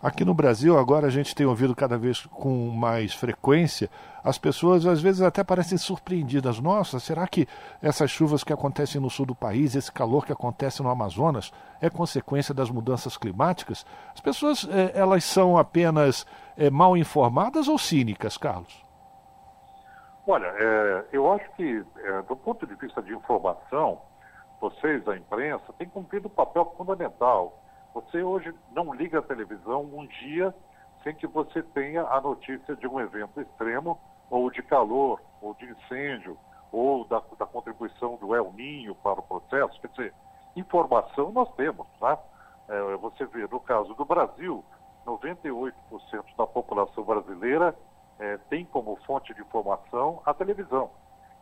[0.05, 3.89] Aqui no Brasil, agora a gente tem ouvido cada vez com mais frequência,
[4.23, 6.59] as pessoas às vezes até parecem surpreendidas.
[6.59, 7.47] Nossa, será que
[7.81, 11.89] essas chuvas que acontecem no sul do país, esse calor que acontece no Amazonas, é
[11.89, 13.83] consequência das mudanças climáticas?
[14.13, 16.23] As pessoas, eh, elas são apenas
[16.55, 18.85] eh, mal informadas ou cínicas, Carlos?
[20.27, 23.99] Olha, é, eu acho que, é, do ponto de vista de informação,
[24.61, 27.64] vocês, a imprensa, têm cumprido um papel fundamental
[27.95, 30.53] Você hoje não liga a televisão um dia
[31.01, 33.97] sem que você tenha a notícia de um evento extremo,
[34.29, 36.37] ou de calor, ou de incêndio,
[36.73, 39.79] ou da, da contribuição do El Ninho para o processo.
[39.79, 40.13] Quer dizer,
[40.57, 41.87] informação nós temos.
[42.01, 42.17] Né?
[42.67, 44.61] É, você vê, no caso do Brasil,
[45.05, 45.71] 98%
[46.37, 47.73] da população brasileira
[48.19, 50.91] é, tem como fonte de informação a televisão.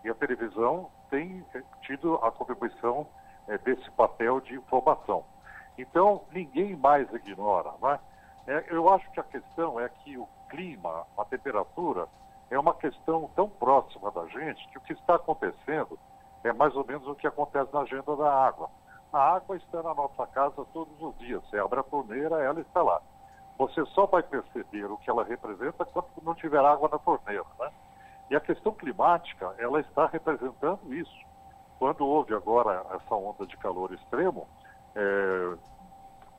[0.04, 3.08] E a televisão tem é, tido a contribuição
[3.48, 5.33] é, desse papel de informação.
[5.78, 7.72] Então, ninguém mais ignora.
[7.82, 8.00] Né?
[8.48, 12.08] É, eu acho que a questão é que o clima, a temperatura,
[12.50, 15.98] é uma questão tão próxima da gente que o que está acontecendo
[16.44, 18.70] é mais ou menos o que acontece na agenda da água.
[19.12, 21.42] A água está na nossa casa todos os dias.
[21.46, 23.02] Você abre a torneira, ela está lá.
[23.58, 27.46] Você só vai perceber o que ela representa quando não tiver água na torneira.
[27.60, 27.72] Né?
[28.30, 31.26] E a questão climática, ela está representando isso.
[31.80, 34.48] Quando houve agora essa onda de calor extremo,
[34.96, 35.58] é,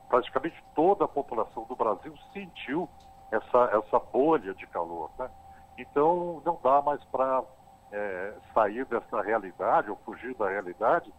[0.09, 2.89] praticamente toda a população do Brasil sentiu
[3.31, 5.09] essa, essa bolha de calor.
[5.17, 5.29] Né?
[5.77, 7.43] Então, não dá mais para
[7.91, 11.11] é, sair dessa realidade ou fugir da realidade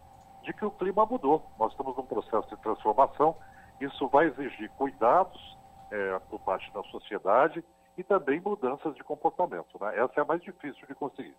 [0.43, 1.43] de que o clima mudou.
[1.59, 3.35] Nós estamos num processo de transformação.
[3.79, 5.57] Isso vai exigir cuidados
[5.91, 7.63] é, por parte da sociedade
[7.97, 9.77] e também mudanças de comportamento.
[9.79, 9.99] Né?
[9.99, 11.35] Essa é a mais difícil de conseguir.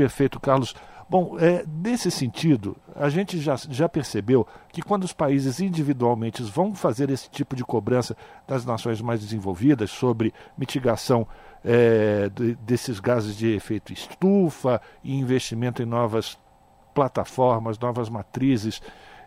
[0.00, 0.74] Perfeito, Carlos.
[1.10, 6.74] Bom, é, nesse sentido, a gente já, já percebeu que quando os países individualmente vão
[6.74, 8.16] fazer esse tipo de cobrança
[8.48, 11.28] das nações mais desenvolvidas sobre mitigação
[11.62, 16.38] é, de, desses gases de efeito estufa e investimento em novas
[16.94, 18.80] plataformas, novas matrizes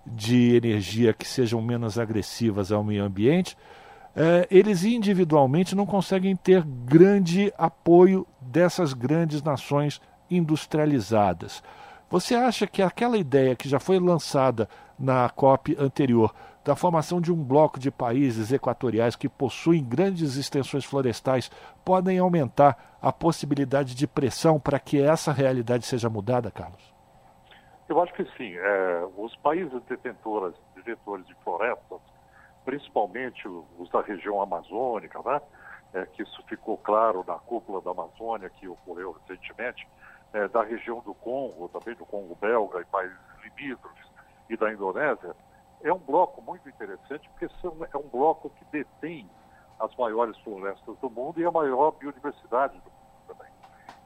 [0.07, 3.55] de energia que sejam menos agressivas ao meio ambiente,
[4.15, 10.01] é, eles individualmente não conseguem ter grande apoio dessas grandes nações
[10.35, 11.63] industrializadas.
[12.09, 14.69] Você acha que aquela ideia que já foi lançada
[14.99, 20.85] na COP anterior, da formação de um bloco de países equatoriais que possuem grandes extensões
[20.85, 21.49] florestais,
[21.83, 26.93] podem aumentar a possibilidade de pressão para que essa realidade seja mudada, Carlos?
[27.89, 28.55] Eu acho que sim.
[28.55, 31.99] É, os países detentores, detentores de florestas,
[32.63, 33.45] principalmente
[33.77, 35.41] os da região amazônica, né,
[35.93, 39.85] é, que isso ficou claro na cúpula da Amazônia que ocorreu recentemente,
[40.33, 44.07] é, da região do Congo, também do Congo belga e países limítrofes
[44.49, 45.35] e da Indonésia,
[45.81, 49.29] é um bloco muito interessante porque são, é um bloco que detém
[49.79, 53.51] as maiores florestas do mundo e a maior biodiversidade do mundo também.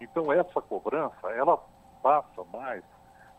[0.01, 1.57] Então essa cobrança, ela
[2.03, 2.83] passa mais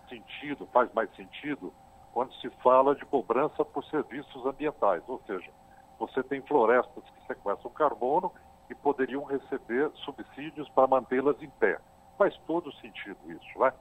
[0.09, 1.73] sentido, faz mais sentido
[2.13, 5.51] quando se fala de cobrança por serviços ambientais, ou seja,
[5.99, 8.33] você tem florestas que sequestram carbono
[8.71, 11.79] e poderiam receber subsídios para mantê-las em pé
[12.19, 13.73] faz todo sentido isso, né?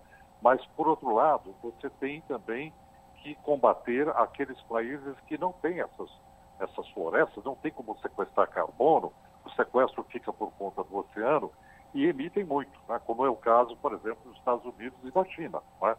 [0.42, 2.72] Mas, por outro lado, você tem também
[3.18, 6.10] que combater aqueles países que não têm essas,
[6.60, 9.12] essas florestas, não tem como sequestrar carbono,
[9.44, 11.52] o sequestro fica por conta do oceano
[11.94, 13.02] e emitem muito, né?
[13.06, 15.62] como é o caso, por exemplo, dos Estados Unidos e da China.
[15.82, 15.96] Né?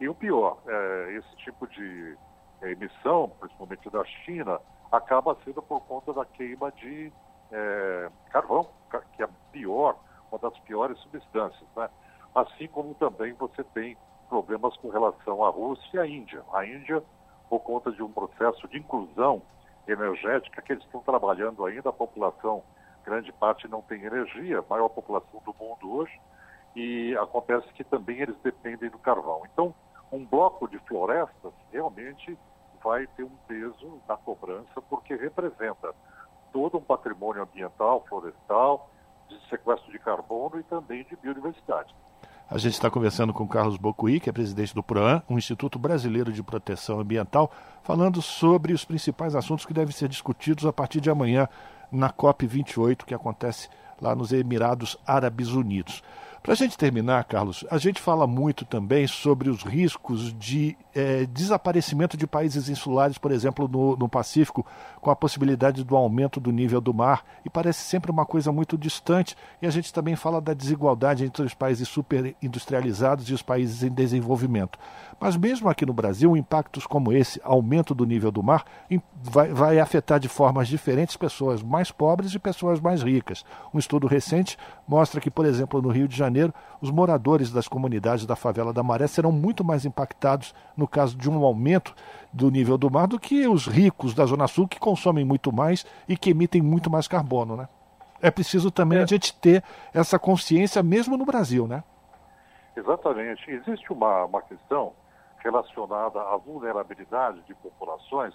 [0.00, 2.18] E o pior, é, esse tipo de
[2.62, 4.60] emissão, principalmente da China,
[4.90, 7.12] acaba sendo por conta da queima de
[7.52, 8.68] é, carvão,
[9.14, 9.96] que é pior
[10.30, 11.68] uma das piores substâncias.
[11.76, 11.88] Né?
[12.34, 13.96] Assim como também você tem
[14.28, 16.42] problemas com relação à Rússia e à Índia.
[16.52, 17.02] A Índia,
[17.48, 19.42] por conta de um processo de inclusão
[19.86, 22.62] energética que eles estão trabalhando ainda, a população,
[23.04, 26.20] grande parte não tem energia, a maior população do mundo hoje,
[26.74, 29.42] e acontece que também eles dependem do carvão.
[29.52, 29.74] Então,
[30.12, 32.36] um bloco de florestas realmente
[32.82, 35.94] vai ter um peso na cobrança, porque representa
[36.52, 38.90] todo um patrimônio ambiental, florestal,
[39.28, 41.94] de sequestro de carbono e também de biodiversidade.
[42.48, 46.32] A gente está conversando com Carlos Bocuí, que é presidente do PROAN, um Instituto Brasileiro
[46.32, 47.50] de Proteção Ambiental,
[47.82, 51.48] falando sobre os principais assuntos que devem ser discutidos a partir de amanhã
[51.90, 53.68] na COP28, que acontece
[54.00, 56.04] lá nos Emirados Árabes Unidos.
[56.46, 61.26] Para a gente terminar, Carlos, a gente fala muito também sobre os riscos de é,
[61.26, 64.64] desaparecimento de países insulares, por exemplo, no, no, Pacífico,
[65.00, 68.78] com a possibilidade do aumento do nível do mar, e parece sempre uma coisa muito
[68.78, 69.36] distante.
[69.60, 73.90] E a gente também fala da desigualdade entre os países superindustrializados e os países em
[73.90, 74.78] desenvolvimento.
[75.18, 78.64] Mas mesmo aqui no Brasil, impactos como esse, aumento do nível do mar,
[79.20, 83.44] vai, vai afetar de formas diferentes pessoas mais pobres e pessoas mais ricas.
[83.74, 84.56] Um estudo recente
[84.86, 88.82] mostra que, por exemplo, no Rio de Janeiro, os moradores das comunidades da favela da
[88.82, 91.94] Maré serão muito mais impactados no caso de um aumento
[92.32, 95.84] do nível do mar do que os ricos da Zona Sul, que consomem muito mais
[96.08, 97.68] e que emitem muito mais carbono, né?
[98.20, 99.02] É preciso também é.
[99.02, 99.62] a gente ter
[99.92, 101.82] essa consciência mesmo no Brasil, né?
[102.76, 103.50] Exatamente.
[103.50, 104.92] Existe uma, uma questão
[105.38, 108.34] relacionada à vulnerabilidade de populações,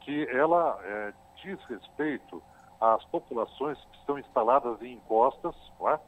[0.00, 1.12] que ela é,
[1.42, 2.42] diz respeito
[2.80, 5.54] às populações que estão instaladas em encostas,
[5.88, 5.98] é?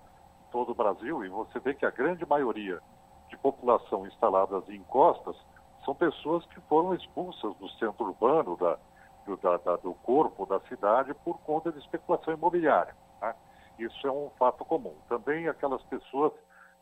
[0.51, 2.81] todo o Brasil, e você vê que a grande maioria
[3.29, 5.37] de população instaladas em encostas
[5.85, 8.79] são pessoas que foram expulsas do centro urbano, da,
[9.27, 12.95] do, da, da, do corpo da cidade, por conta de especulação imobiliária.
[13.21, 13.35] Né?
[13.79, 14.95] Isso é um fato comum.
[15.09, 16.33] Também aquelas pessoas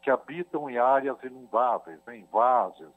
[0.03, 2.93] que habitam em áreas inundáveis, né, em várzeas.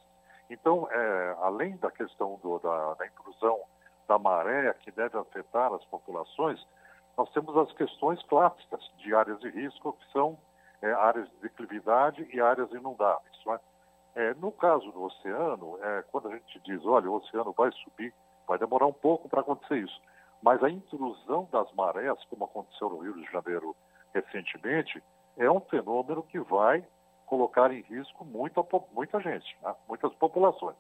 [0.50, 3.60] Então, é, além da questão do, da, da intrusão
[4.08, 6.64] da maré, que deve afetar as populações,
[7.20, 10.38] nós temos as questões clássicas de áreas de risco, que são
[10.82, 13.36] é, áreas de declividade e áreas inundáveis.
[14.16, 14.30] É?
[14.30, 18.14] É, no caso do oceano, é, quando a gente diz, olha, o oceano vai subir,
[18.48, 20.02] vai demorar um pouco para acontecer isso.
[20.42, 23.76] Mas a intrusão das marés, como aconteceu no Rio de Janeiro
[24.14, 25.04] recentemente,
[25.36, 26.88] é um fenômeno que vai
[27.26, 29.76] colocar em risco muita, muita gente, né?
[29.90, 30.78] muitas populações.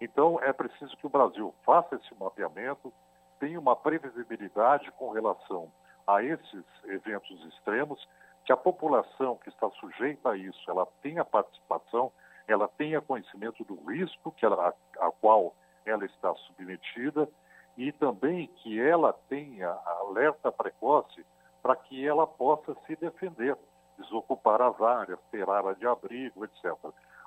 [0.00, 2.92] Então, é preciso que o Brasil faça esse mapeamento,
[3.42, 5.68] tenha uma previsibilidade com relação
[6.06, 8.08] a esses eventos extremos
[8.44, 12.12] que a população que está sujeita a isso, ela tenha participação,
[12.46, 17.28] ela tenha conhecimento do risco que ela, a, a qual ela está submetida
[17.76, 21.26] e também que ela tenha alerta precoce
[21.60, 23.56] para que ela possa se defender,
[23.98, 26.72] desocupar as áreas, ter área de abrigo, etc.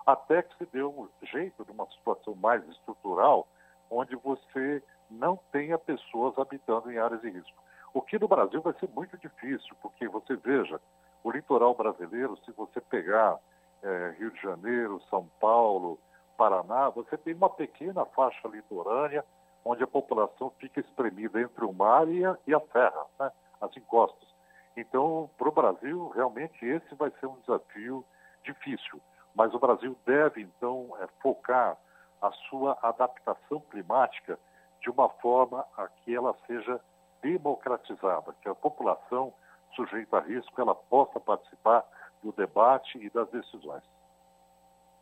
[0.05, 3.49] Até que se dê um jeito de uma situação mais estrutural,
[3.89, 7.63] onde você não tenha pessoas habitando em áreas de risco.
[7.93, 10.81] O que no Brasil vai ser muito difícil, porque você veja,
[11.23, 13.39] o litoral brasileiro, se você pegar
[13.81, 15.99] é, Rio de Janeiro, São Paulo,
[16.37, 19.23] Paraná, você tem uma pequena faixa litorânea
[19.63, 23.31] onde a população fica espremida entre o mar e a, e a terra, né?
[23.61, 24.27] as encostas.
[24.77, 28.05] Então, para o Brasil, realmente esse vai ser um desafio
[28.43, 29.01] difícil.
[29.33, 31.77] Mas o Brasil deve, então, é, focar
[32.21, 34.37] a sua adaptação climática
[34.85, 36.79] de uma forma a que ela seja
[37.21, 39.33] democratizada, que a população
[39.75, 41.83] sujeita a risco, ela possa participar
[42.21, 43.81] do debate e das decisões.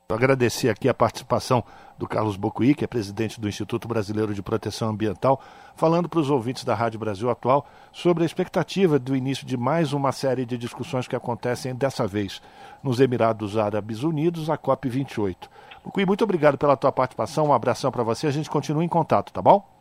[0.09, 1.63] Agradecer aqui a participação
[1.97, 5.41] do Carlos Bocuí, que é presidente do Instituto Brasileiro de Proteção Ambiental,
[5.75, 9.91] falando para os ouvintes da Rádio Brasil Atual sobre a expectativa do início de mais
[9.91, 12.41] uma série de discussões que acontecem dessa vez
[12.81, 15.49] nos Emirados Árabes Unidos, a COP28.
[15.83, 19.33] Bocuí, muito obrigado pela tua participação, um abração para você, a gente continua em contato,
[19.33, 19.72] tá bom?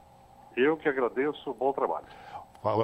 [0.57, 2.05] Eu que agradeço, bom trabalho.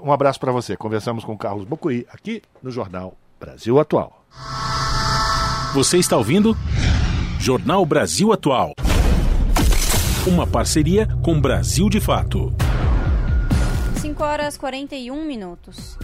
[0.03, 0.77] Um abraço para você.
[0.77, 4.25] Conversamos com Carlos Bocuí aqui no Jornal Brasil Atual.
[5.75, 6.57] Você está ouvindo?
[7.39, 8.73] Jornal Brasil Atual.
[10.27, 12.53] Uma parceria com Brasil de Fato.
[14.19, 15.97] 5 horas 41 minutos.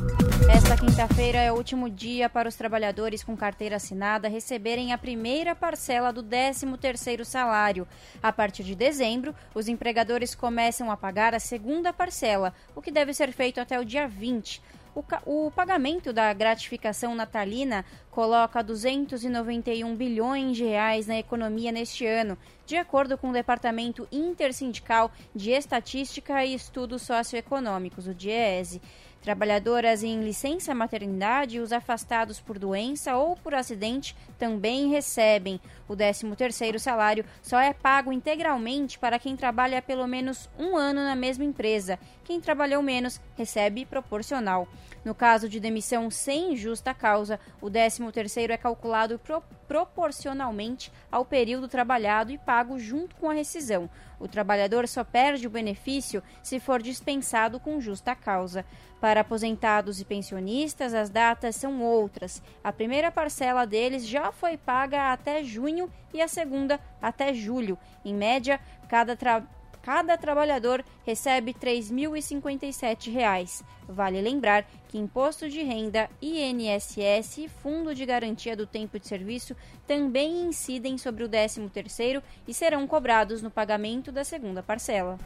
[0.49, 5.53] Esta quinta-feira é o último dia para os trabalhadores com carteira assinada receberem a primeira
[5.53, 7.89] parcela do 13º salário.
[8.23, 13.12] A partir de dezembro, os empregadores começam a pagar a segunda parcela, o que deve
[13.12, 14.62] ser feito até o dia 20.
[14.95, 22.38] O, o, pagamento da gratificação natalina coloca 291 bilhões de reais na economia neste ano,
[22.64, 28.80] de acordo com o Departamento Intersindical de Estatística e Estudos Socioeconômicos, o DIEESE.
[29.25, 35.59] Trabalhadoras em licença maternidade e os afastados por doença ou por acidente também recebem.
[35.89, 41.16] O 13º salário só é pago integralmente para quem trabalha pelo menos um ano na
[41.16, 41.99] mesma empresa.
[42.22, 44.68] Quem trabalhou menos recebe proporcional.
[45.03, 51.69] No caso de demissão sem justa causa, o 13º é calculado pro proporcionalmente ao período
[51.69, 53.89] trabalhado e pago junto com a rescisão.
[54.19, 58.65] O trabalhador só perde o benefício se for dispensado com justa causa.
[59.01, 62.43] Para aposentados e pensionistas, as datas são outras.
[62.62, 67.79] A primeira parcela deles já foi paga até junho e a segunda até julho.
[68.05, 68.59] Em média,
[68.89, 69.54] cada trabalhador
[69.85, 73.62] cada trabalhador recebe R$ 3.057.
[73.87, 79.55] Vale lembrar que imposto de renda, INSS e Fundo de Garantia do Tempo de Serviço
[79.87, 85.18] também incidem sobre o 13º e serão cobrados no pagamento da segunda parcela.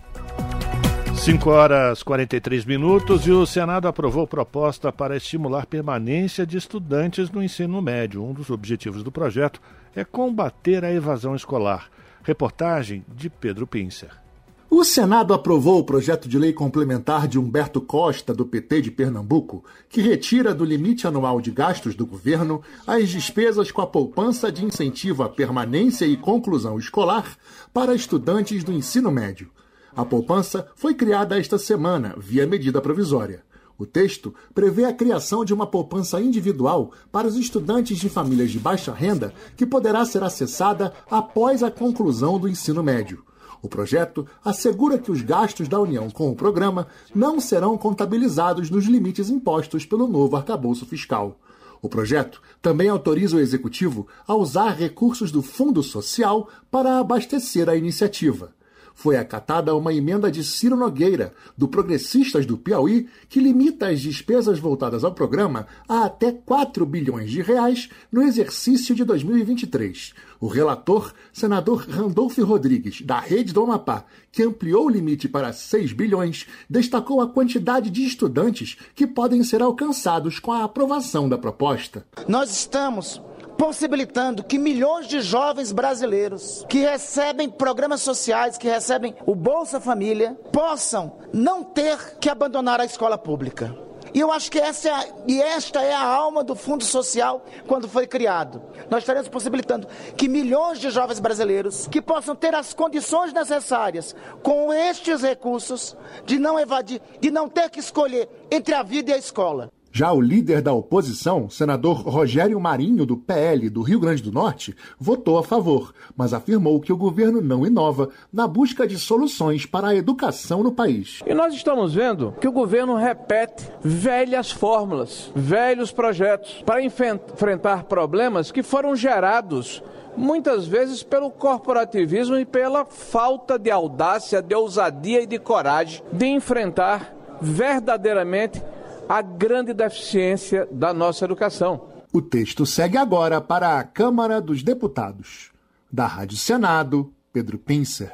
[1.14, 7.42] 5 horas 43 minutos e o Senado aprovou proposta para estimular permanência de estudantes no
[7.42, 8.24] ensino médio.
[8.24, 9.60] Um dos objetivos do projeto
[9.94, 11.88] é combater a evasão escolar.
[12.24, 14.27] Reportagem de Pedro Pincer.
[14.70, 19.64] O Senado aprovou o projeto de lei complementar de Humberto Costa, do PT de Pernambuco,
[19.88, 24.66] que retira do limite anual de gastos do governo as despesas com a poupança de
[24.66, 27.38] incentivo à permanência e conclusão escolar
[27.72, 29.50] para estudantes do ensino médio.
[29.96, 33.42] A poupança foi criada esta semana, via medida provisória.
[33.78, 38.58] O texto prevê a criação de uma poupança individual para os estudantes de famílias de
[38.58, 43.24] baixa renda, que poderá ser acessada após a conclusão do ensino médio.
[43.62, 48.84] O projeto assegura que os gastos da União com o programa não serão contabilizados nos
[48.84, 51.38] limites impostos pelo novo arcabouço fiscal.
[51.80, 57.76] O projeto também autoriza o executivo a usar recursos do Fundo Social para abastecer a
[57.76, 58.57] iniciativa
[58.98, 64.58] foi acatada uma emenda de Ciro Nogueira, do Progressistas do Piauí, que limita as despesas
[64.58, 70.14] voltadas ao programa a até 4 bilhões de reais no exercício de 2023.
[70.40, 75.92] O relator, senador Randolfo Rodrigues, da Rede do Amapá, que ampliou o limite para 6
[75.92, 82.04] bilhões, destacou a quantidade de estudantes que podem ser alcançados com a aprovação da proposta.
[82.26, 83.22] Nós estamos
[83.58, 90.38] possibilitando que milhões de jovens brasileiros que recebem programas sociais, que recebem o Bolsa Família,
[90.52, 93.76] possam não ter que abandonar a escola pública.
[94.14, 97.44] E eu acho que essa é a, e esta é a alma do Fundo Social
[97.66, 98.62] quando foi criado.
[98.88, 99.86] Nós estaremos possibilitando
[100.16, 106.38] que milhões de jovens brasileiros que possam ter as condições necessárias com estes recursos de
[106.38, 109.70] não evadir, de não ter que escolher entre a vida e a escola.
[109.98, 114.72] Já o líder da oposição, senador Rogério Marinho, do PL do Rio Grande do Norte,
[114.96, 119.88] votou a favor, mas afirmou que o governo não inova na busca de soluções para
[119.88, 121.18] a educação no país.
[121.26, 128.52] E nós estamos vendo que o governo repete velhas fórmulas, velhos projetos para enfrentar problemas
[128.52, 129.82] que foram gerados
[130.16, 136.26] muitas vezes pelo corporativismo e pela falta de audácia, de ousadia e de coragem de
[136.26, 138.62] enfrentar verdadeiramente
[139.08, 141.88] a grande deficiência da nossa educação.
[142.12, 145.50] O texto segue agora para a Câmara dos Deputados.
[145.90, 148.12] Da Rádio Senado, Pedro Pincer.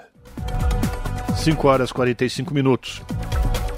[1.36, 3.02] 5 horas e 45 minutos.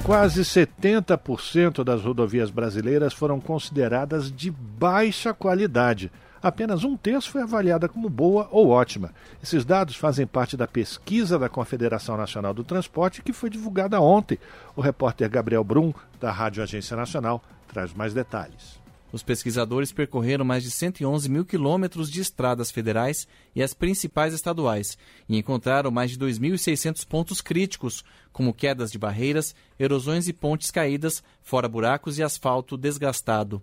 [0.05, 6.13] Quase 70% das rodovias brasileiras foram consideradas de baixa qualidade
[6.47, 9.13] apenas um terço foi avaliada como boa ou ótima.
[9.43, 14.39] Esses dados fazem parte da pesquisa da Confederação Nacional do Transporte que foi divulgada ontem.
[14.77, 18.81] O repórter Gabriel Brum, da Rádio Agência Nacional, traz mais detalhes.
[19.13, 24.99] Os pesquisadores percorreram mais de 111 mil quilômetros de estradas federais e as principais estaduais
[25.29, 31.23] e encontraram mais de 2.600 pontos críticos, como quedas de barreiras, erosões e pontes caídas,
[31.43, 33.63] fora buracos e asfalto desgastado.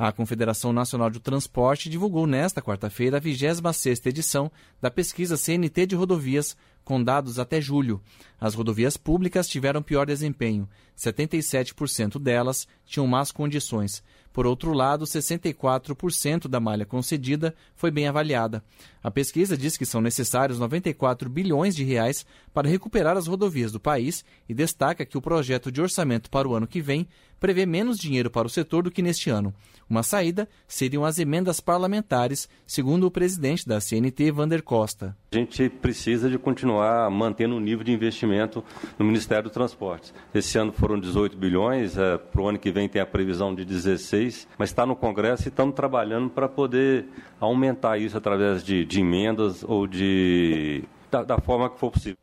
[0.00, 4.48] A Confederação Nacional de Transporte divulgou nesta quarta-feira a 26ª edição
[4.80, 8.00] da pesquisa CNT de rodovias, com dados até julho.
[8.40, 10.68] As rodovias públicas tiveram pior desempenho.
[10.96, 14.00] 77% delas tinham más condições.
[14.32, 18.62] Por outro lado, 64% da malha concedida foi bem avaliada.
[19.02, 22.24] A pesquisa diz que são necessários 94 bilhões de reais
[22.54, 26.54] para recuperar as rodovias do país e destaca que o projeto de orçamento para o
[26.54, 27.08] ano que vem
[27.40, 29.54] prevê menos dinheiro para o setor do que neste ano.
[29.88, 35.16] Uma saída seriam as emendas parlamentares, segundo o presidente da CNT, Vander Costa.
[35.32, 38.62] A gente precisa de continuar mantendo o nível de investimento
[38.98, 40.12] no Ministério do Transportes.
[40.34, 43.64] Esse ano foram 18 bilhões, é, para o ano que vem tem a previsão de
[43.64, 47.06] 16, mas está no Congresso e estamos trabalhando para poder
[47.40, 52.18] aumentar isso através de, de emendas ou de da, da forma que for possível.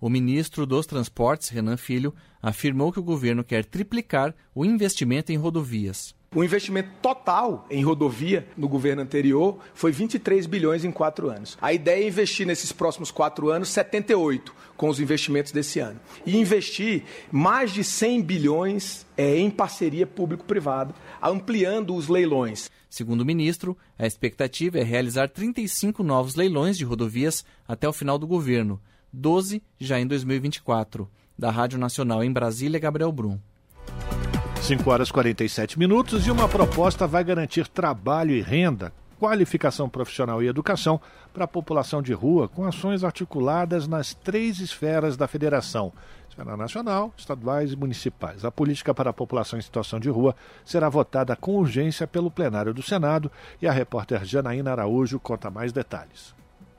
[0.00, 5.36] O ministro dos Transportes, Renan Filho, afirmou que o governo quer triplicar o investimento em
[5.36, 6.14] rodovias.
[6.34, 11.56] O investimento total em rodovia no governo anterior foi 23 bilhões em quatro anos.
[11.62, 15.98] A ideia é investir nesses próximos quatro anos 78 com os investimentos desse ano.
[16.26, 22.70] E investir mais de 100 bilhões é, em parceria público-privada, ampliando os leilões.
[22.90, 28.18] Segundo o ministro, a expectativa é realizar 35 novos leilões de rodovias até o final
[28.18, 28.78] do governo,
[29.10, 31.08] 12 já em 2024.
[31.38, 33.38] Da Rádio Nacional em Brasília, Gabriel Brum.
[34.62, 40.42] 5 horas e 47 minutos e uma proposta vai garantir trabalho e renda, qualificação profissional
[40.42, 41.00] e educação
[41.32, 45.92] para a população de rua, com ações articuladas nas três esferas da federação:
[46.28, 48.44] esfera nacional, estaduais e municipais.
[48.44, 50.34] A política para a população em situação de rua
[50.64, 53.30] será votada com urgência pelo plenário do Senado
[53.60, 56.34] e a repórter Janaína Araújo conta mais detalhes.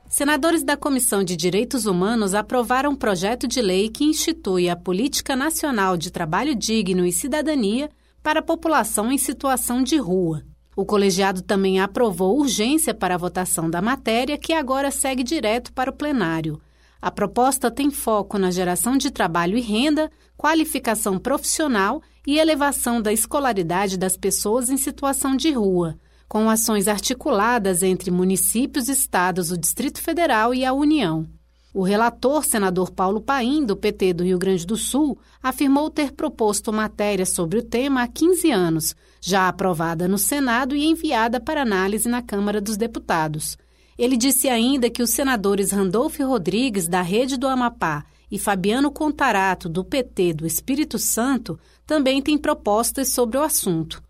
[0.08, 5.36] Senadores da Comissão de Direitos Humanos aprovaram um projeto de lei que institui a Política
[5.36, 7.90] Nacional de Trabalho Digno e Cidadania
[8.22, 10.42] para a população em situação de rua.
[10.74, 15.90] O colegiado também aprovou urgência para a votação da matéria, que agora segue direto para
[15.90, 16.58] o plenário.
[17.02, 23.12] A proposta tem foco na geração de trabalho e renda, qualificação profissional e elevação da
[23.12, 25.98] escolaridade das pessoas em situação de rua
[26.28, 31.26] com ações articuladas entre municípios, estados, o Distrito Federal e a União.
[31.72, 36.72] O relator, senador Paulo Paim, do PT do Rio Grande do Sul, afirmou ter proposto
[36.72, 42.08] matéria sobre o tema há 15 anos, já aprovada no Senado e enviada para análise
[42.08, 43.56] na Câmara dos Deputados.
[43.98, 49.68] Ele disse ainda que os senadores Randolfo Rodrigues, da Rede do Amapá, e Fabiano Contarato,
[49.68, 54.02] do PT do Espírito Santo, também têm propostas sobre o assunto.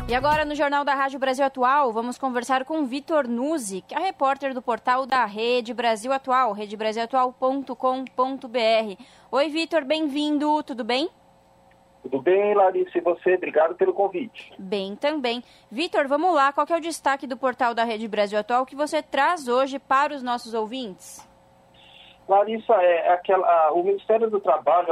[0.09, 3.99] E agora, no Jornal da Rádio Brasil Atual, vamos conversar com Vitor Nuzzi, que é
[3.99, 9.03] repórter do portal da Rede Brasil Atual, redebrasilatual.com.br.
[9.31, 11.11] Oi, Vitor, bem-vindo, tudo bem?
[12.03, 13.35] Tudo bem, Larissa, e você?
[13.35, 14.51] Obrigado pelo convite.
[14.59, 15.45] Bem, também.
[15.71, 19.03] Vitor, vamos lá, qual é o destaque do portal da Rede Brasil Atual que você
[19.03, 21.36] traz hoje para os nossos ouvintes?
[22.29, 24.89] Larissa, é, aquela, a, o Ministério do Trabalho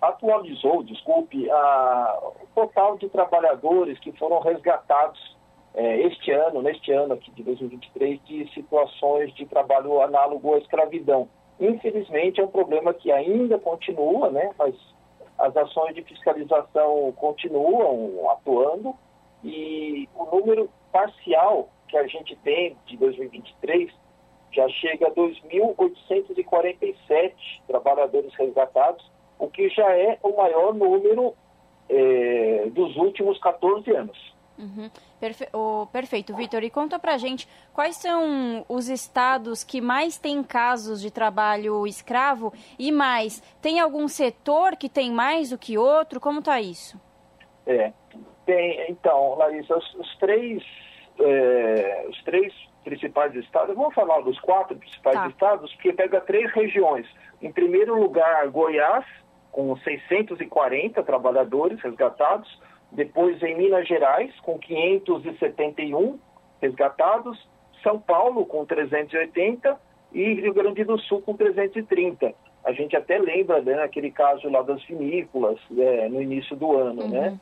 [0.00, 5.36] atualizou, desculpe, a, o total de trabalhadores que foram resgatados
[5.74, 11.28] é, este ano, neste ano aqui de 2023, de situações de trabalho análogo à escravidão.
[11.58, 14.74] Infelizmente é um problema que ainda continua, né, mas
[15.38, 18.94] as ações de fiscalização continuam atuando
[19.42, 23.90] e o número parcial que a gente tem de 2023
[24.52, 27.32] já chega a 2.847
[27.66, 29.04] trabalhadores resgatados,
[29.38, 31.34] o que já é o maior número
[31.88, 34.30] é, dos últimos 14 anos.
[34.58, 34.90] Uhum.
[35.18, 36.62] Perfe oh, perfeito, Vitor.
[36.62, 42.52] E conta pra gente quais são os estados que mais têm casos de trabalho escravo
[42.78, 46.20] e mais, tem algum setor que tem mais do que outro?
[46.20, 47.00] Como tá isso?
[47.66, 47.92] É,
[48.44, 50.62] tem, então, Larissa, os, os três,
[51.18, 52.52] é, os três
[52.84, 55.28] principais estados, vamos falar dos quatro principais tá.
[55.28, 57.06] estados, porque pega três regiões.
[57.42, 59.04] Em primeiro lugar, Goiás,
[59.50, 62.60] com 640 trabalhadores resgatados.
[62.92, 66.18] Depois, em Minas Gerais, com 571
[66.60, 67.48] resgatados.
[67.82, 69.78] São Paulo, com 380.
[70.12, 72.34] E Rio Grande do Sul, com 330.
[72.64, 77.08] A gente até lembra né, aquele caso lá das vinícolas, é, no início do ano,
[77.08, 77.18] né?
[77.18, 77.30] uhum.
[77.30, 77.40] né?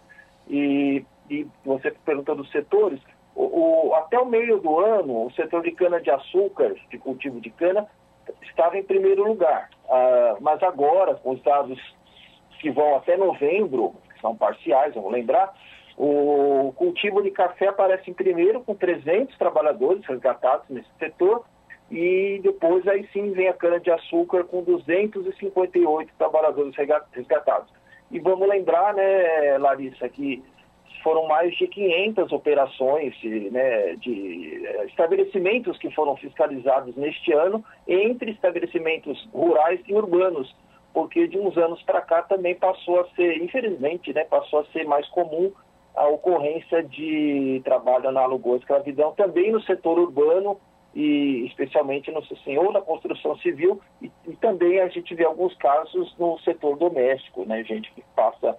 [0.48, 3.00] E, e você perguntou dos setores,
[3.38, 7.86] o, o, até o meio do ano, o setor de cana-de-açúcar, de cultivo de cana,
[8.42, 9.70] estava em primeiro lugar.
[9.88, 11.78] Ah, mas agora, com os dados
[12.60, 15.54] que vão até novembro, que são parciais, vamos lembrar,
[15.96, 21.44] o cultivo de café aparece em primeiro, com 300 trabalhadores resgatados nesse setor,
[21.92, 26.74] e depois aí sim vem a cana-de-açúcar com 258 trabalhadores
[27.12, 27.72] resgatados.
[28.10, 30.42] E vamos lembrar, né, Larissa, que
[31.02, 38.32] foram mais de 500 operações né, de eh, estabelecimentos que foram fiscalizados neste ano, entre
[38.32, 40.54] estabelecimentos rurais e urbanos,
[40.92, 44.84] porque de uns anos para cá também passou a ser, infelizmente, né, passou a ser
[44.84, 45.52] mais comum
[45.94, 50.58] a ocorrência de trabalho análogo à escravidão também no setor urbano
[50.94, 52.22] e especialmente no
[52.60, 57.44] ou na construção civil e, e também a gente vê alguns casos no setor doméstico,
[57.44, 58.56] né, gente que passa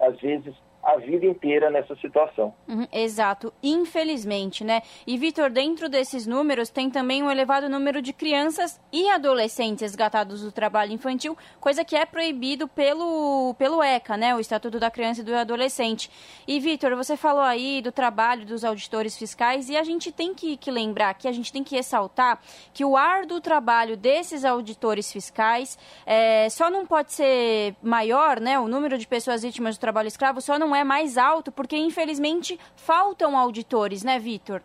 [0.00, 0.54] às vezes
[0.88, 2.54] a vida inteira nessa situação.
[2.66, 4.80] Uhum, exato, infelizmente, né?
[5.06, 10.42] E Vitor, dentro desses números tem também um elevado número de crianças e adolescentes resgatados
[10.42, 14.34] do trabalho infantil, coisa que é proibido pelo, pelo ECA, né?
[14.34, 16.10] O Estatuto da Criança e do Adolescente.
[16.46, 20.56] E Vitor, você falou aí do trabalho dos auditores fiscais e a gente tem que,
[20.56, 22.40] que lembrar que a gente tem que ressaltar
[22.72, 28.58] que o árduo trabalho desses auditores fiscais é, só não pode ser maior, né?
[28.58, 32.58] O número de pessoas vítimas do trabalho escravo só não é mais alto, porque infelizmente
[32.76, 34.60] faltam auditores, né, Vitor?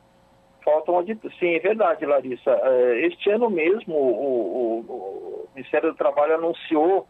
[0.63, 2.51] Faltam auditores, sim, é verdade, Larissa.
[2.51, 7.07] É, este ano mesmo, o, o, o Ministério do Trabalho anunciou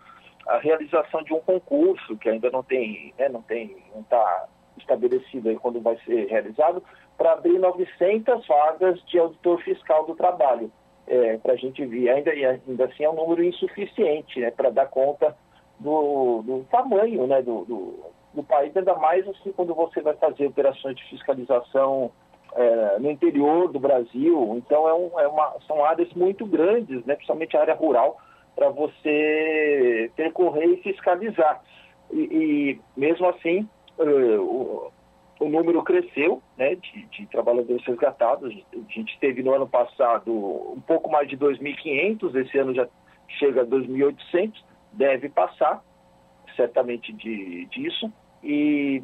[0.48, 4.48] a realização de um concurso que ainda não tem, né, não tem, não está
[4.78, 6.84] estabelecido aí quando vai ser realizado,
[7.18, 10.72] para abrir 900 vagas de auditor fiscal do trabalho.
[11.06, 14.88] É, para a gente ver, ainda, ainda assim é um número insuficiente né, para dar
[14.88, 15.36] conta
[15.78, 18.00] do, do tamanho né, do, do,
[18.34, 22.12] do, país, ainda mais assim quando você vai fazer operações de fiscalização
[22.56, 24.56] é, no interior do Brasil.
[24.58, 28.18] Então é, um, é uma, são áreas muito grandes, né, principalmente a área rural,
[28.56, 31.62] para você percorrer e fiscalizar.
[32.12, 33.68] E, e mesmo assim,
[33.98, 34.92] uh, o,
[35.40, 38.54] o, número cresceu né, de, de, trabalhadores resgatados.
[38.72, 42.88] A gente teve no ano passado um pouco mais de 2.500, esse ano já
[43.40, 44.54] chega a 2.800
[44.94, 45.84] deve passar,
[46.56, 48.12] certamente, de, disso.
[48.44, 49.02] E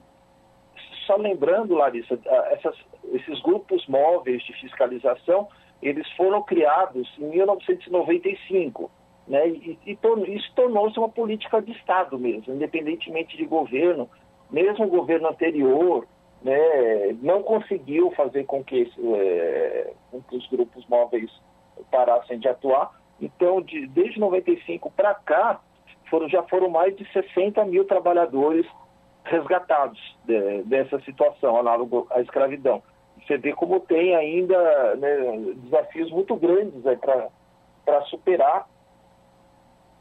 [1.07, 2.19] só lembrando, Larissa,
[2.51, 2.75] essas,
[3.13, 5.47] esses grupos móveis de fiscalização,
[5.81, 8.91] eles foram criados em 1995,
[9.27, 9.47] né?
[9.47, 9.97] E, e
[10.35, 14.09] isso tornou-se uma política de Estado mesmo, independentemente de governo.
[14.51, 16.07] Mesmo o governo anterior
[16.41, 21.29] né, não conseguiu fazer com que, é, com que os grupos móveis
[21.91, 22.91] parassem de atuar.
[23.21, 25.61] Então, de, desde 95 para cá,
[26.09, 28.65] foram, já foram mais de 60 mil trabalhadores
[29.29, 32.81] resgatados de, dessa situação, análogo à escravidão.
[33.25, 36.81] Você vê como tem ainda né, desafios muito grandes
[37.85, 38.67] para superar,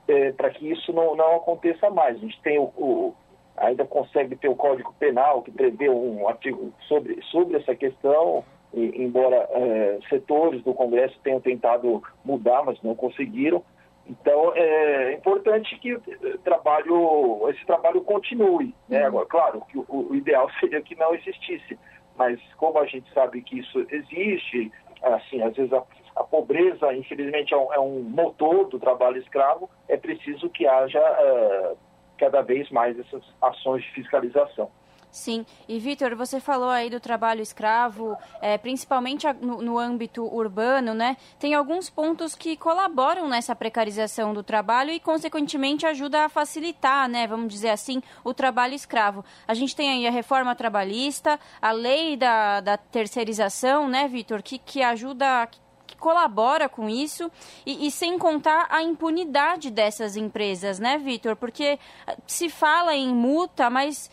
[0.06, 2.16] é, para que isso não, não aconteça mais.
[2.16, 3.14] A gente tem o, o,
[3.56, 9.02] ainda consegue ter o Código Penal, que prevê um artigo sobre, sobre essa questão, e,
[9.02, 13.62] embora é, setores do Congresso tenham tentado mudar, mas não conseguiram.
[14.08, 15.98] Então, é importante que
[16.42, 18.74] trabalho, esse trabalho continue.
[18.88, 19.00] Né?
[19.00, 19.06] Uhum.
[19.06, 21.78] Agora, claro, que o, o, ideal seria que não existisse,
[22.16, 25.82] mas como a gente sabe que isso existe, assim, às vezes a,
[26.16, 31.00] a pobreza, infelizmente, é um, é um, motor do trabalho escravo, é preciso que haja
[31.00, 31.76] uh,
[32.16, 34.70] cada vez mais essas ações de fiscalização.
[35.18, 40.94] Sim, e Vitor, você falou aí do trabalho escravo, é, principalmente no, no, âmbito urbano,
[40.94, 41.16] né?
[41.40, 47.26] Tem alguns pontos que colaboram nessa precarização do trabalho e, consequentemente, ajuda a facilitar, né?
[47.26, 49.24] Vamos dizer assim, o trabalho escravo.
[49.48, 54.56] A gente tem aí a reforma trabalhista, a lei da, da terceirização, né, Vitor, que,
[54.56, 55.48] que ajuda,
[55.84, 57.28] que colabora com isso
[57.66, 61.34] e, e, sem contar a impunidade dessas empresas, né, Vitor?
[61.34, 61.76] Porque
[62.24, 64.08] se fala em multa, mas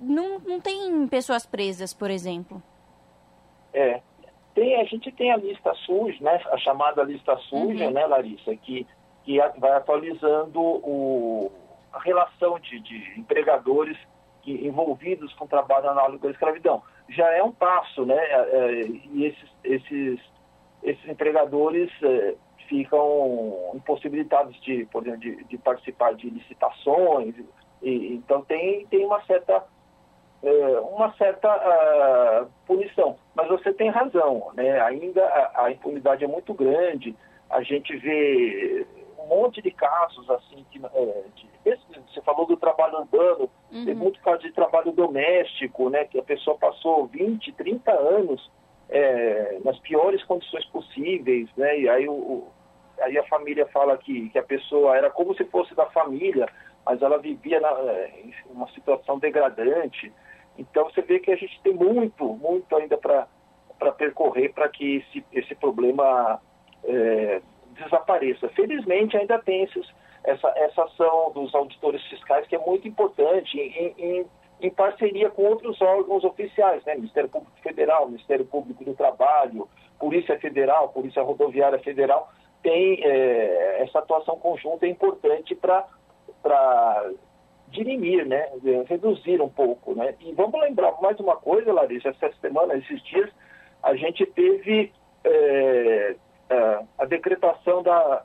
[0.00, 2.62] não, não tem pessoas presas, por exemplo.
[3.72, 4.00] É.
[4.54, 7.90] Tem, a gente tem a lista suja, né, a chamada lista suja, uhum.
[7.90, 8.86] né, Larissa, que,
[9.24, 11.50] que vai atualizando o,
[11.92, 13.96] a relação de, de empregadores
[14.42, 16.82] que, envolvidos com trabalho análogo à escravidão.
[17.08, 20.20] Já é um passo, né, é, é e esses, esses,
[20.82, 22.34] esses empregadores é,
[22.68, 27.34] ficam impossibilitados de, por exemplo, de, de participar de licitações,
[27.82, 29.64] e, então tem, tem uma certa,
[30.42, 33.16] é, uma certa uh, punição.
[33.34, 34.80] Mas você tem razão, né?
[34.80, 37.16] ainda a, a, impunidade é muito grande,
[37.48, 38.86] a gente vê
[39.18, 41.48] um monte de casos assim, que, é, de,
[42.12, 43.84] você falou do trabalho urbano, uhum.
[43.84, 46.04] tem muito caso de trabalho doméstico, né?
[46.04, 48.50] que a pessoa passou 20, 30 anos
[48.88, 51.78] é, nas piores condições possíveis, né?
[51.78, 52.48] e aí, o,
[53.00, 56.46] aí a família fala que, que a pessoa era como se fosse da família,
[56.84, 60.12] mas ela vivia na, é, em uma situação degradante.
[60.58, 63.26] Então você vê que a gente tem muito, muito ainda para
[63.96, 66.40] percorrer para que esse, esse problema
[66.84, 67.40] é,
[67.72, 68.48] desapareça.
[68.50, 69.86] Felizmente ainda tem esses,
[70.24, 74.26] essa, essa ação dos auditores fiscais que é muito importante em, em,
[74.60, 76.94] em parceria com outros órgãos oficiais, né?
[76.94, 82.30] Ministério Público Federal, Ministério Público do Trabalho, Polícia Federal, Polícia Rodoviária Federal,
[82.62, 85.84] tem é, essa atuação conjunta é importante para
[87.72, 88.48] dirimir, né,
[88.86, 90.14] reduzir um pouco, né.
[90.20, 93.30] E vamos lembrar mais uma coisa, Larissa, essa semana, esses dias,
[93.82, 94.92] a gente teve
[95.24, 96.14] é,
[96.98, 98.24] a decretação da,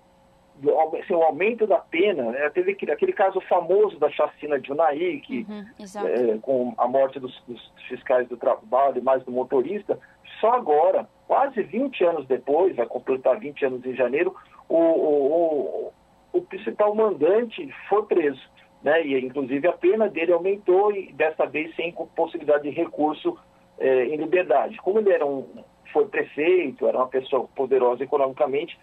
[0.99, 2.49] assim, o aumento da pena, né?
[2.49, 5.65] teve aquele, aquele, caso famoso da chacina de Unai, que, uhum,
[6.07, 9.97] é, com a morte dos, dos, fiscais do trabalho e mais do motorista,
[10.41, 14.35] só agora, quase 20 anos depois, vai completar 20 anos em janeiro,
[14.67, 15.91] o, o,
[16.33, 18.41] o, o principal mandante foi preso.
[18.81, 19.05] Né?
[19.05, 23.37] E, inclusive, a pena dele aumentou e, dessa vez, sem possibilidade de recurso
[23.79, 24.77] é, em liberdade.
[24.77, 25.47] Como ele era um,
[25.91, 28.77] foi prefeito, era uma pessoa poderosa economicamente,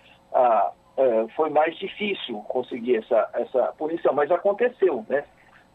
[0.96, 5.24] é, foi mais difícil conseguir essa, essa punição, mas aconteceu, né?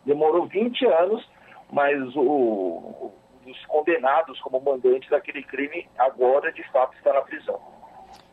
[0.05, 1.30] Demorou 20 anos,
[1.72, 3.11] mas o,
[3.45, 7.59] os condenados como mandante daquele crime agora de fato está na prisão.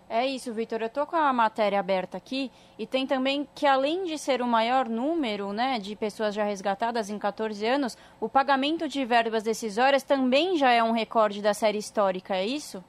[0.08, 0.80] É isso, Vitor.
[0.80, 4.46] Eu estou com a matéria aberta aqui e tem também que, além de ser o
[4.46, 10.04] maior número né, de pessoas já resgatadas em 14 anos, o pagamento de verbas decisórias
[10.04, 12.84] também já é um recorde da série histórica, é isso?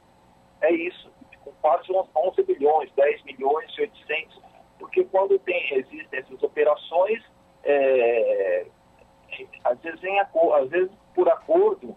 [0.62, 1.08] É isso
[1.62, 4.42] quase 11 bilhões, 10 milhões e 800,
[4.80, 7.22] porque quando tem, existem essas operações,
[7.64, 8.66] é,
[9.66, 11.96] às, vezes em, às vezes por acordo,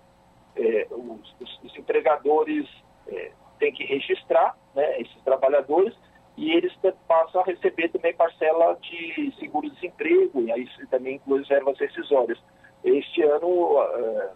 [0.56, 2.68] é, os, os, os, empregadores
[3.06, 5.94] é, têm que registrar né, esses trabalhadores
[6.36, 6.72] e eles
[7.06, 12.38] passam a receber também parcela de seguro-desemprego, e aí também inclui verbas rescisórias.
[12.82, 14.30] Este ano, é,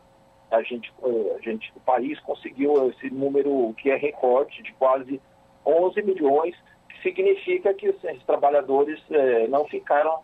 [0.50, 5.20] a gente, a gente, o país conseguiu esse número que é recorde de quase
[5.64, 6.54] 11 milhões,
[6.88, 10.20] que significa que os trabalhadores eh, não ficaram,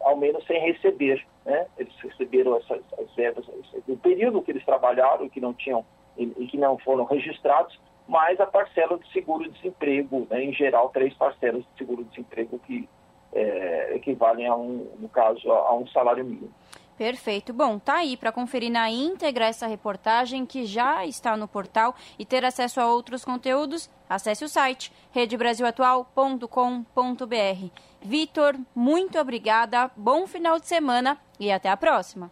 [0.00, 1.24] ao menos, sem receber.
[1.44, 1.66] Né?
[1.76, 3.44] Eles receberam essas as verbas
[3.88, 5.84] no período que eles trabalharam, que não tinham
[6.16, 7.76] e que não foram registrados,
[8.06, 10.44] mais a parcela de seguro-desemprego, né?
[10.44, 12.88] em geral, três parcelas de seguro-desemprego que
[13.32, 16.52] eh, equivalem, a um, no caso, a um salário mínimo.
[16.96, 17.52] Perfeito.
[17.52, 22.24] Bom, tá aí para conferir na íntegra essa reportagem que já está no portal e
[22.24, 27.80] ter acesso a outros conteúdos, acesse o site redebrasilatual.com.br.
[28.00, 32.30] Vitor, muito obrigada, bom final de semana e até a próxima.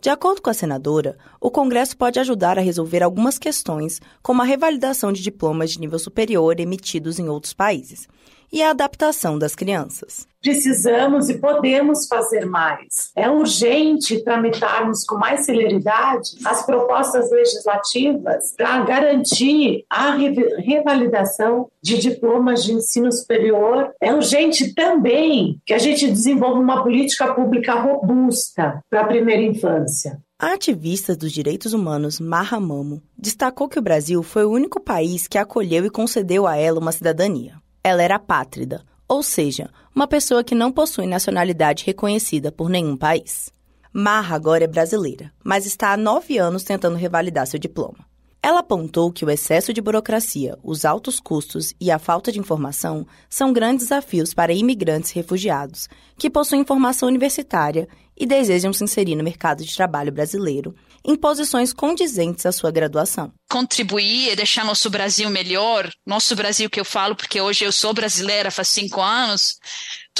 [0.00, 4.46] De acordo com a senadora, o Congresso pode ajudar a resolver algumas questões, como a
[4.46, 8.08] revalidação de diplomas de nível superior emitidos em outros países
[8.52, 10.28] e a adaptação das crianças.
[10.42, 13.10] Precisamos e podemos fazer mais.
[13.14, 20.16] É urgente tramitarmos com mais celeridade as propostas legislativas para garantir a
[20.58, 23.90] revalidação de diplomas de ensino superior.
[24.00, 30.18] É urgente também que a gente desenvolva uma política pública robusta para a primeira infância.
[30.38, 35.28] A ativista dos direitos humanos Marra Mamo destacou que o Brasil foi o único país
[35.28, 37.59] que acolheu e concedeu a ela uma cidadania.
[37.82, 43.52] Ela era apátrida, ou seja, uma pessoa que não possui nacionalidade reconhecida por nenhum país.
[43.92, 48.08] Marra agora é brasileira, mas está há nove anos tentando revalidar seu diploma.
[48.42, 53.06] Ela apontou que o excesso de burocracia, os altos custos e a falta de informação
[53.28, 59.16] são grandes desafios para imigrantes e refugiados que possuem formação universitária e desejam se inserir
[59.16, 60.74] no mercado de trabalho brasileiro
[61.04, 63.32] em posições condizentes à sua graduação.
[63.50, 67.92] Contribuir e deixar nosso Brasil melhor, nosso Brasil que eu falo porque hoje eu sou
[67.92, 69.56] brasileira faz cinco anos,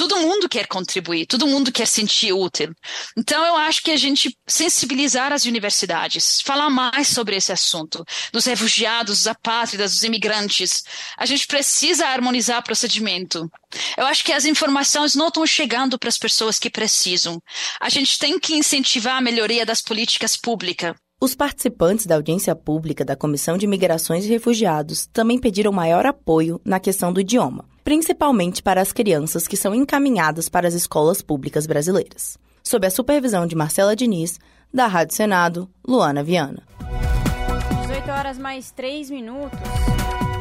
[0.07, 2.73] todo mundo quer contribuir, todo mundo quer sentir útil.
[3.15, 8.45] Então, eu acho que a gente sensibilizar as universidades, falar mais sobre esse assunto, dos
[8.45, 10.81] refugiados, dos apátridas, dos imigrantes.
[11.15, 13.47] A gente precisa harmonizar procedimento.
[13.95, 17.39] Eu acho que as informações não estão chegando para as pessoas que precisam.
[17.79, 20.95] A gente tem que incentivar a melhoria das políticas públicas.
[21.23, 26.59] Os participantes da audiência pública da Comissão de Migrações e Refugiados também pediram maior apoio
[26.65, 31.67] na questão do idioma, principalmente para as crianças que são encaminhadas para as escolas públicas
[31.67, 32.39] brasileiras.
[32.63, 34.39] Sob a supervisão de Marcela Diniz,
[34.73, 36.63] da Rádio Senado, Luana Viana.
[37.81, 39.59] 18 horas mais 3 minutos.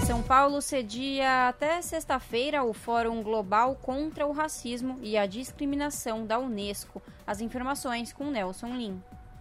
[0.06, 6.38] São Paulo cedia até sexta-feira o Fórum Global contra o Racismo e a Discriminação da
[6.38, 7.02] Unesco.
[7.26, 8.98] As informações com Nelson Lim.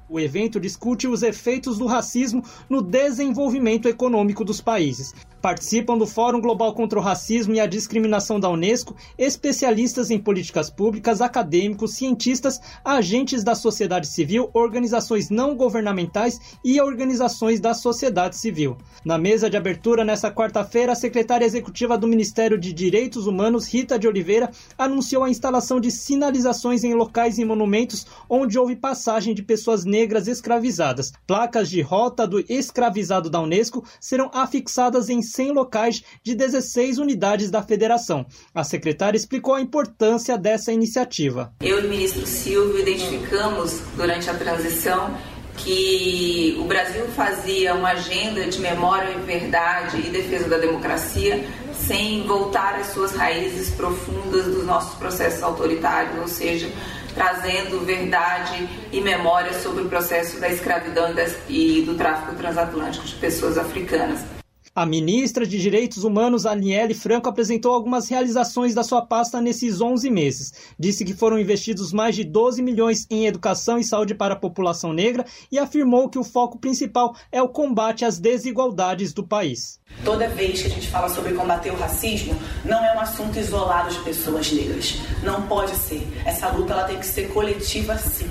[0.10, 5.14] O evento discute os efeitos do racismo no desenvolvimento econômico dos países.
[5.42, 10.70] Participam do Fórum Global contra o Racismo e a Discriminação da Unesco especialistas em políticas
[10.70, 18.78] públicas, acadêmicos, cientistas, agentes da sociedade civil, organizações não governamentais e organizações da sociedade civil.
[19.06, 23.98] Na mesa de abertura nesta quarta-feira, a secretária executiva do Ministério de Direitos Humanos, Rita
[23.98, 29.42] de Oliveira, anunciou a instalação de sinalizações em locais e monumentos onde houve passagem de
[29.42, 31.14] pessoas negras escravizadas.
[31.26, 37.50] Placas de rota do escravizado da Unesco serão afixadas em 100 locais de 16 unidades
[37.50, 38.26] da federação.
[38.54, 41.54] A secretária explicou a importância dessa iniciativa.
[41.62, 45.16] Eu e o ministro Silvio identificamos durante a transição
[45.58, 52.26] que o Brasil fazia uma agenda de memória e verdade e defesa da democracia sem
[52.26, 56.70] voltar às suas raízes profundas dos nossos processos autoritários, ou seja,
[57.14, 61.14] trazendo verdade e memória sobre o processo da escravidão
[61.48, 64.39] e do tráfico transatlântico de pessoas africanas.
[64.76, 70.10] A ministra de Direitos Humanos, Aniele Franco, apresentou algumas realizações da sua pasta nesses 11
[70.10, 70.54] meses.
[70.78, 74.94] Disse que foram investidos mais de 12 milhões em educação e saúde para a população
[74.94, 79.80] negra e afirmou que o foco principal é o combate às desigualdades do país.
[80.06, 83.92] Toda vez que a gente fala sobre combater o racismo, não é um assunto isolado
[83.92, 84.96] de pessoas negras.
[85.24, 86.08] Não pode ser.
[86.26, 88.30] Essa luta ela tem que ser coletiva, sim.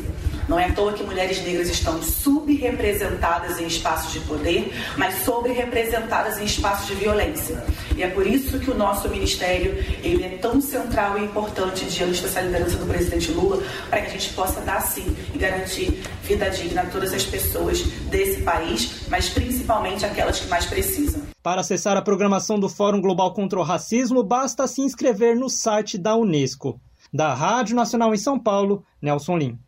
[0.49, 6.39] Não é à toa que mulheres negras estão subrepresentadas em espaços de poder, mas sobre-representadas
[6.39, 7.63] em espaços de violência.
[7.95, 9.73] E é por isso que o nosso ministério
[10.03, 14.11] ele é tão central e importante diante dessa liderança do presidente Lula, para que a
[14.11, 19.29] gente possa dar sim e garantir vida digna a todas as pessoas desse país, mas
[19.29, 21.23] principalmente aquelas que mais precisam.
[21.43, 25.99] Para acessar a programação do Fórum Global contra o Racismo, basta se inscrever no site
[25.99, 26.81] da Unesco.
[27.13, 29.59] Da Rádio Nacional em São Paulo, Nelson Lim.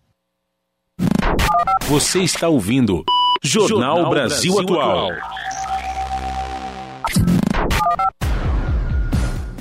[1.88, 3.04] Você está ouvindo
[3.42, 5.10] Jornal, Jornal Brasil, Brasil Atual.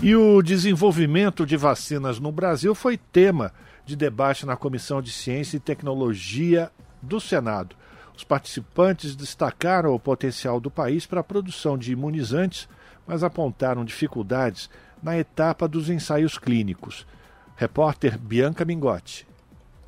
[0.02, 3.52] E o desenvolvimento de vacinas no Brasil foi tema
[3.86, 6.72] de debate na Comissão de Ciência e Tecnologia
[7.02, 7.76] do Senado.
[8.16, 12.68] Os participantes destacaram o potencial do país para a produção de imunizantes,
[13.08, 14.70] mas apontaram dificuldades
[15.02, 17.08] na etapa dos ensaios clínicos.
[17.56, 19.29] Repórter Bianca Mingotti.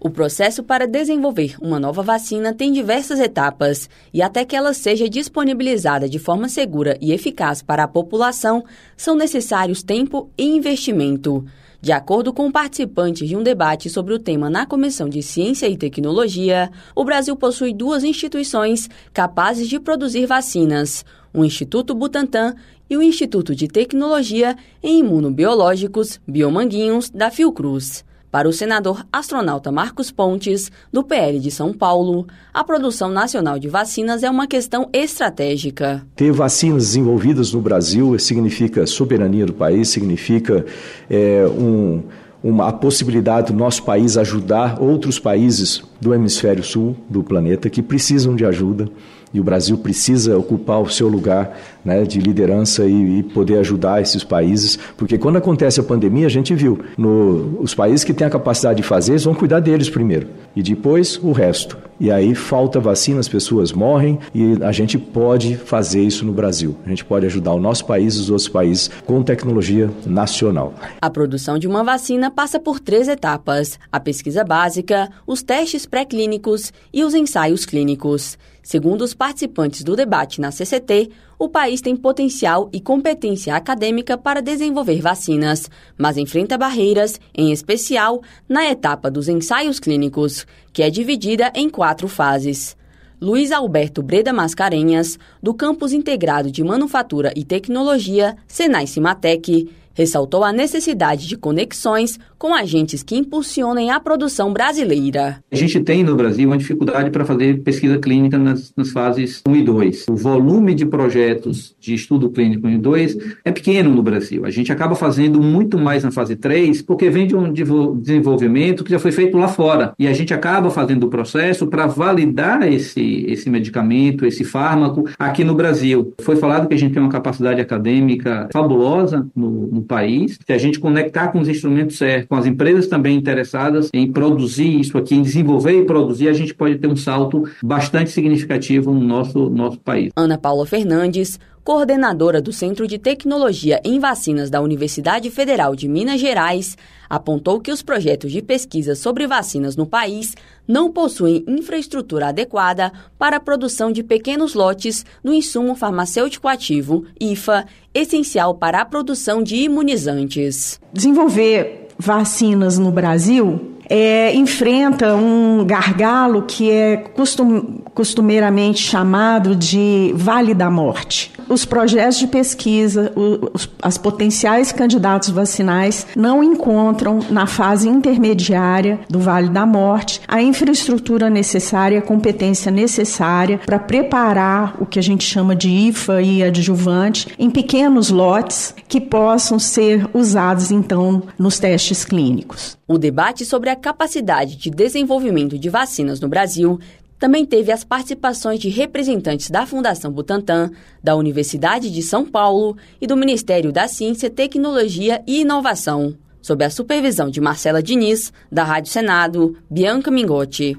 [0.04, 5.08] O processo para desenvolver uma nova vacina tem diversas etapas e, até que ela seja
[5.08, 8.64] disponibilizada de forma segura e eficaz para a população,
[8.98, 11.46] são necessários tempo e investimento.
[11.80, 15.78] De acordo com participantes de um debate sobre o tema na Comissão de Ciência e
[15.78, 22.56] Tecnologia, o Brasil possui duas instituições capazes de produzir vacinas: o Instituto Butantan
[22.90, 28.04] e o Instituto de Tecnologia em Imunobiológicos, Biomanguinhos, da Fiocruz.
[28.32, 33.68] Para o senador astronauta Marcos Pontes, do PL de São Paulo, a produção nacional de
[33.68, 36.02] vacinas é uma questão estratégica.
[36.16, 40.66] Ter vacinas desenvolvidas no Brasil significa soberania do país, significa
[41.10, 42.04] é, um,
[42.42, 47.82] uma, a possibilidade do nosso país ajudar outros países do hemisfério sul do planeta que
[47.82, 48.90] precisam de ajuda
[49.34, 54.02] e o Brasil precisa ocupar o seu lugar né, de liderança e, e, poder ajudar
[54.02, 58.28] esses países, porque quando acontece a pandemia, a gente viu, no, os países que têm
[58.28, 61.78] a capacidade de fazer, eles vão cuidar deles primeiro, e depois o resto.
[62.02, 66.76] E aí falta vacina, as pessoas morrem, e a gente pode fazer isso no Brasil.
[66.84, 70.74] A gente pode ajudar o nosso país e os outros países com tecnologia nacional.
[71.00, 76.74] A produção de uma vacina passa por três etapas: a pesquisa básica, os testes pré-clínicos
[76.92, 78.36] e os ensaios clínicos.
[78.64, 81.12] Segundo os participantes do debate na CCT,
[81.42, 85.68] o país tem potencial e competência acadêmica para desenvolver vacinas,
[85.98, 92.08] mas enfrenta barreiras, em especial na etapa dos ensaios clínicos, que é dividida em quatro
[92.08, 92.78] fases.
[93.20, 100.52] Luiz Alberto Breda Mascarenhas, do Campus Integrado de Manufatura e Tecnologia, Senai Cimatec, ressaltou a
[100.52, 105.44] necessidade de conexões com agentes que impulsionem a produção brasileira.
[105.52, 109.56] A gente tem no Brasil uma dificuldade para fazer pesquisa clínica nas, nas, fases 1
[109.56, 110.06] e 2.
[110.10, 114.44] O volume de projetos de estudo clínico 1 e 2 é pequeno no Brasil.
[114.44, 118.92] A gente acaba fazendo muito mais na fase 3 porque vem de um desenvolvimento que
[118.92, 119.94] já foi feito lá fora.
[120.00, 125.44] E a gente acaba fazendo o processo para validar esse, esse medicamento, esse fármaco aqui
[125.44, 126.14] no Brasil.
[126.22, 130.38] Foi falado que a gente tem uma capacidade acadêmica fabulosa no, no país.
[130.46, 134.80] Se a gente conectar com os instrumentos certos, com as empresas também interessadas em produzir
[134.80, 139.02] isso aqui, em desenvolver e produzir, a gente pode ter um salto bastante significativo no
[139.02, 140.12] nosso, nosso país.
[140.16, 146.20] Ana Paula Fernandes, coordenadora do Centro de Tecnologia em Vacinas da Universidade Federal de Minas
[146.20, 146.76] Gerais,
[147.10, 150.34] apontou que os projetos de pesquisa sobre vacinas no país
[150.72, 157.66] não possuem infraestrutura adequada para a produção de pequenos lotes do insumo farmacêutico ativo, IFA,
[157.94, 160.80] essencial para a produção de imunizantes.
[160.94, 170.54] Desenvolver vacinas no Brasil é, enfrenta um gargalo que é costum, costumeiramente chamado de Vale
[170.54, 171.34] da Morte.
[171.50, 173.12] Os projetos de pesquisa,
[173.54, 180.42] os, as potenciais candidatos vacinais não encontram na fase intermediária do Vale da Morte a
[180.42, 186.42] infraestrutura necessária, a competência necessária para preparar o que a gente chama de IFA e
[186.42, 192.78] adjuvante em pequenos lotes que possam ser usados então nos testes clínicos.
[192.88, 196.80] O debate sobre a capacidade de desenvolvimento de vacinas no Brasil
[197.20, 200.72] também teve as participações de representantes da Fundação Butantan,
[201.04, 206.70] da Universidade de São Paulo e do Ministério da Ciência, Tecnologia e Inovação, sob a
[206.70, 210.76] supervisão de Marcela Diniz, da Rádio Senado, Bianca Mingotti.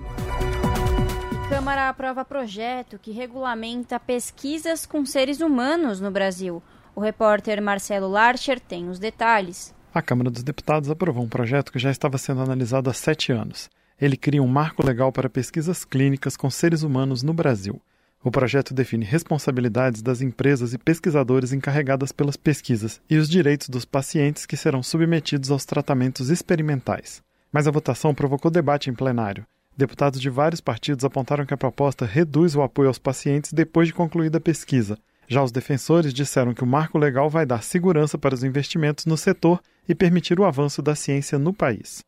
[1.48, 6.60] Câmara aprova projeto que regulamenta pesquisas com seres humanos no Brasil.
[6.94, 11.78] O repórter Marcelo Larcher tem os detalhes a Câmara dos Deputados aprovou um projeto que
[11.78, 13.70] já estava sendo analisado há sete anos.
[14.00, 17.80] Ele cria um marco legal para pesquisas clínicas com seres humanos no Brasil.
[18.24, 23.84] O projeto define responsabilidades das empresas e pesquisadores encarregadas pelas pesquisas e os direitos dos
[23.84, 27.22] pacientes que serão submetidos aos tratamentos experimentais.
[27.52, 29.44] Mas a votação provocou debate em plenário.
[29.76, 33.94] Deputados de vários partidos apontaram que a proposta reduz o apoio aos pacientes depois de
[33.94, 34.98] concluída a pesquisa.
[35.28, 39.16] Já os defensores disseram que o marco legal vai dar segurança para os investimentos no
[39.16, 42.00] setor e permitir o avanço da ciência no país.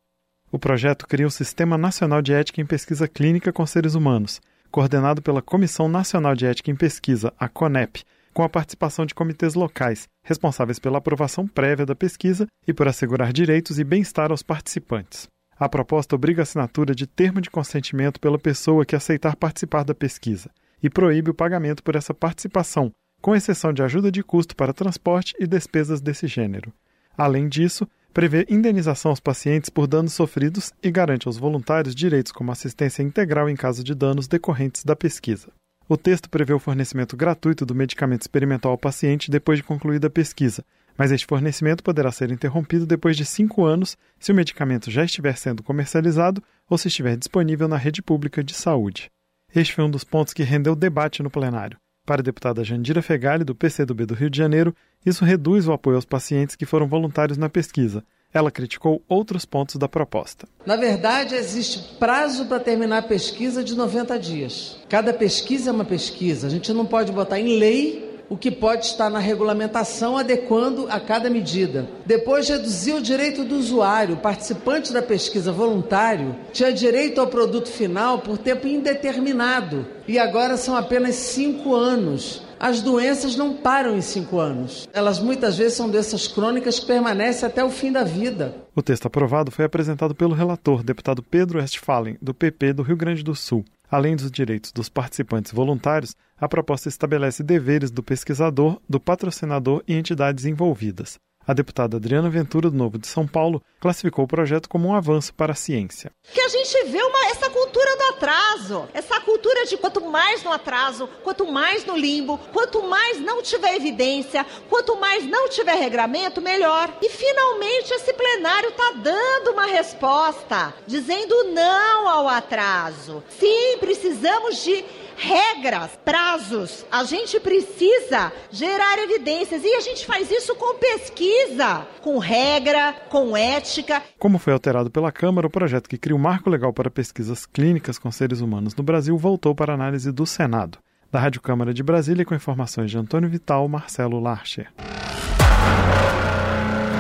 [0.53, 5.23] O projeto cria o Sistema Nacional de Ética em Pesquisa Clínica com Seres Humanos, coordenado
[5.23, 10.09] pela Comissão Nacional de Ética em Pesquisa, a CONEP, com a participação de comitês locais,
[10.25, 15.29] responsáveis pela aprovação prévia da pesquisa e por assegurar direitos e bem-estar aos participantes.
[15.57, 19.95] A proposta obriga a assinatura de termo de consentimento pela pessoa que aceitar participar da
[19.95, 20.51] pesquisa
[20.83, 22.93] e proíbe o pagamento por essa participação,
[23.25, 26.71] com exceção de ajuda de custo para transporte e despesas desse gênero.
[27.17, 32.53] Além disso, prevê indenização aos pacientes por danos sofridos e garante aos voluntários direitos como
[32.53, 35.49] assistência integral em caso de danos decorrentes da pesquisa.
[35.89, 40.11] O texto prevê o fornecimento gratuito do medicamento experimental ao paciente depois de concluída a
[40.11, 40.63] pesquisa,
[40.95, 45.39] mas este fornecimento poderá ser interrompido depois de cinco anos se o medicamento já estiver
[45.39, 49.11] sendo comercializado ou se estiver disponível na rede pública de saúde.
[49.57, 51.79] Este foi um dos pontos que rendeu debate no plenário.
[52.07, 54.77] Para a deputada Jandira Fegali, do PCdoB do Rio de Janeiro,
[55.07, 58.05] isso reduz o apoio aos pacientes que foram voluntários na pesquisa.
[58.31, 60.47] Ela criticou outros pontos da proposta.
[60.67, 64.79] Na verdade, existe prazo para terminar a pesquisa de 90 dias.
[64.87, 66.47] Cada pesquisa é uma pesquisa.
[66.47, 70.99] A gente não pode botar em lei o que pode estar na regulamentação adequando a
[70.99, 71.89] cada medida.
[72.07, 78.19] Depois, reduzir o direito do usuário, participante da pesquisa voluntário, tinha direito ao produto final
[78.19, 82.43] por tempo indeterminado e agora são apenas cinco anos.
[82.59, 84.89] As doenças não param em cinco anos.
[84.93, 88.55] Elas muitas vezes são doenças crônicas que permanecem até o fim da vida.
[88.75, 93.23] O texto aprovado foi apresentado pelo relator, deputado Pedro Westphalen, do PP do Rio Grande
[93.23, 93.65] do Sul.
[93.91, 99.95] Além dos direitos dos participantes voluntários, a proposta estabelece deveres do pesquisador, do patrocinador e
[99.95, 101.19] entidades envolvidas.
[101.47, 105.35] A deputada Adriana Ventura, do Novo de São Paulo, classificou o projeto como um avanço
[105.35, 106.11] para a ciência.
[106.33, 110.51] Que a gente vê uma, essa cultura do atraso, essa cultura de quanto mais no
[110.51, 116.41] atraso, quanto mais no limbo, quanto mais não tiver evidência, quanto mais não tiver regramento,
[116.41, 116.97] melhor.
[117.03, 123.23] E finalmente esse plenário está dando uma resposta, dizendo não ao atraso.
[123.29, 124.83] Sim, precisamos de
[125.17, 126.85] regras, prazos.
[126.91, 133.37] A gente precisa gerar evidências e a gente faz isso com pesquisa, com regra, com
[133.37, 134.03] ética.
[134.19, 137.47] Como foi alterado pela Câmara, o projeto que cria o um marco legal para pesquisas
[137.47, 140.79] clínicas com seres humanos no Brasil voltou para análise do Senado.
[141.11, 144.73] Da Rádio Câmara de Brasília, com informações de Antônio Vital, Marcelo Larcher.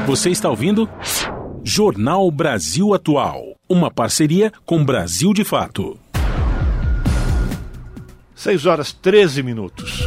[0.07, 0.89] Você está ouvindo?
[1.65, 3.57] Jornal Brasil Atual.
[3.69, 5.99] Uma parceria com Brasil de Fato.
[8.45, 10.07] 6 horas 13 minutos.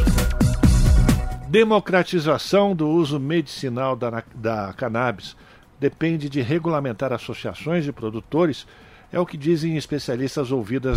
[1.48, 5.36] Democratização do uso medicinal da, da cannabis
[5.80, 8.64] depende de regulamentar associações de produtores,
[9.12, 10.50] é o que dizem especialistas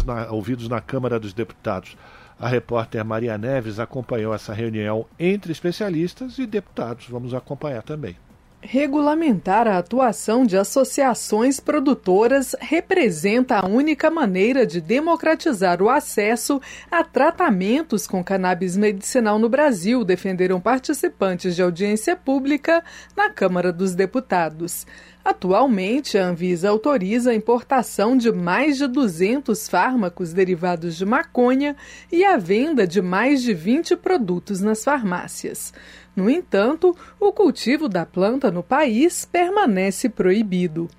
[0.06, 1.98] na, ouvidos na Câmara dos Deputados.
[2.40, 7.08] A repórter Maria Neves acompanhou essa reunião entre especialistas e deputados.
[7.10, 8.16] Vamos acompanhar também.
[8.64, 17.04] Regulamentar a atuação de associações produtoras representa a única maneira de democratizar o acesso a
[17.04, 22.84] tratamentos com cannabis medicinal no Brasil, defenderam participantes de audiência pública
[23.18, 24.86] na Câmara dos Deputados.
[25.26, 31.76] Atualmente, a Anvisa autoriza a importação de mais de 200 fármacos derivados de maconha
[32.12, 35.74] e a venda de mais de 20 produtos nas farmácias.
[36.16, 40.90] No entanto, o cultivo da planta no país permanece proibido.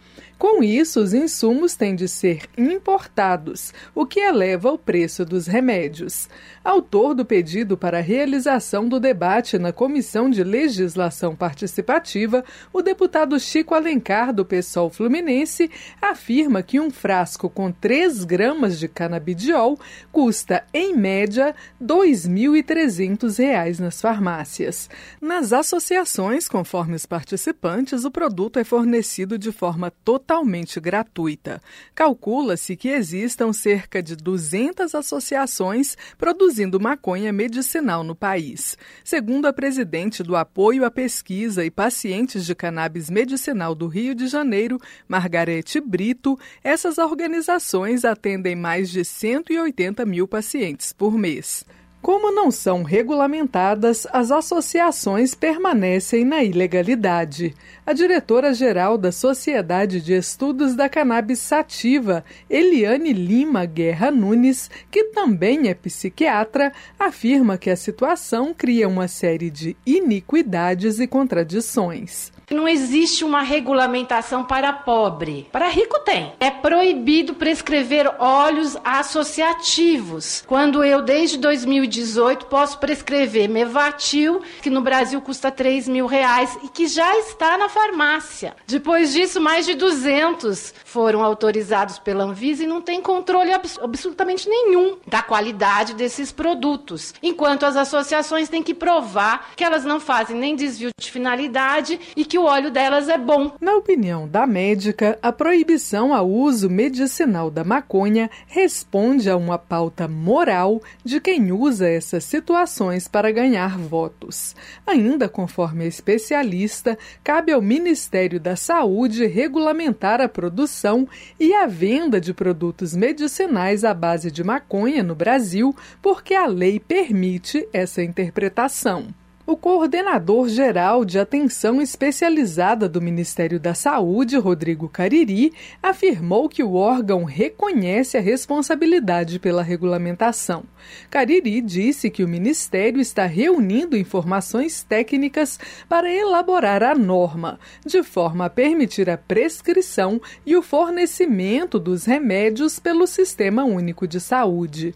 [0.42, 6.28] Com isso, os insumos têm de ser importados, o que eleva o preço dos remédios.
[6.64, 13.38] Autor do pedido para a realização do debate na Comissão de Legislação Participativa, o deputado
[13.38, 15.70] Chico Alencar, do PSOL Fluminense,
[16.00, 19.78] afirma que um frasco com 3 gramas de canabidiol
[20.10, 24.90] custa, em média, R$ 2.300 nas farmácias.
[25.20, 31.60] Nas associações, conforme os participantes, o produto é fornecido de forma total totalmente gratuita.
[31.94, 38.78] Calcula-se que existam cerca de 200 associações produzindo maconha medicinal no país.
[39.04, 44.26] Segundo a presidente do Apoio à Pesquisa e Pacientes de Cannabis Medicinal do Rio de
[44.26, 51.62] Janeiro, Margarete Brito, essas organizações atendem mais de 180 mil pacientes por mês.
[52.02, 57.54] Como não são regulamentadas, as associações permanecem na ilegalidade.
[57.86, 65.68] A diretora-geral da Sociedade de Estudos da Cannabis Sativa, Eliane Lima Guerra Nunes, que também
[65.68, 72.32] é psiquiatra, afirma que a situação cria uma série de iniquidades e contradições.
[72.52, 75.48] Não existe uma regulamentação para pobre.
[75.50, 76.32] Para rico tem.
[76.38, 80.44] É proibido prescrever óleos associativos.
[80.46, 86.68] Quando eu, desde 2018, posso prescrever Mevatil, que no Brasil custa 3 mil reais e
[86.68, 88.54] que já está na farmácia.
[88.66, 94.48] Depois disso, mais de 200 foram autorizados pela Anvisa e não tem controle abs absolutamente
[94.48, 97.14] nenhum da qualidade desses produtos.
[97.22, 102.24] Enquanto as associações têm que provar que elas não fazem nem desvio de finalidade e
[102.24, 103.52] que o óleo delas é bom.
[103.60, 110.08] Na opinião da médica, a proibição ao uso medicinal da maconha responde a uma pauta
[110.08, 114.56] moral de quem usa essas situações para ganhar votos.
[114.84, 121.06] Ainda conforme a especialista, cabe ao Ministério da Saúde regulamentar a produção
[121.38, 126.80] e a venda de produtos medicinais à base de maconha no Brasil, porque a lei
[126.80, 129.21] permite essa interpretação.
[129.52, 135.52] O coordenador geral de atenção especializada do Ministério da Saúde, Rodrigo Cariri,
[135.82, 140.64] afirmou que o órgão reconhece a responsabilidade pela regulamentação.
[141.10, 148.46] Cariri disse que o Ministério está reunindo informações técnicas para elaborar a norma, de forma
[148.46, 154.94] a permitir a prescrição e o fornecimento dos remédios pelo Sistema Único de Saúde.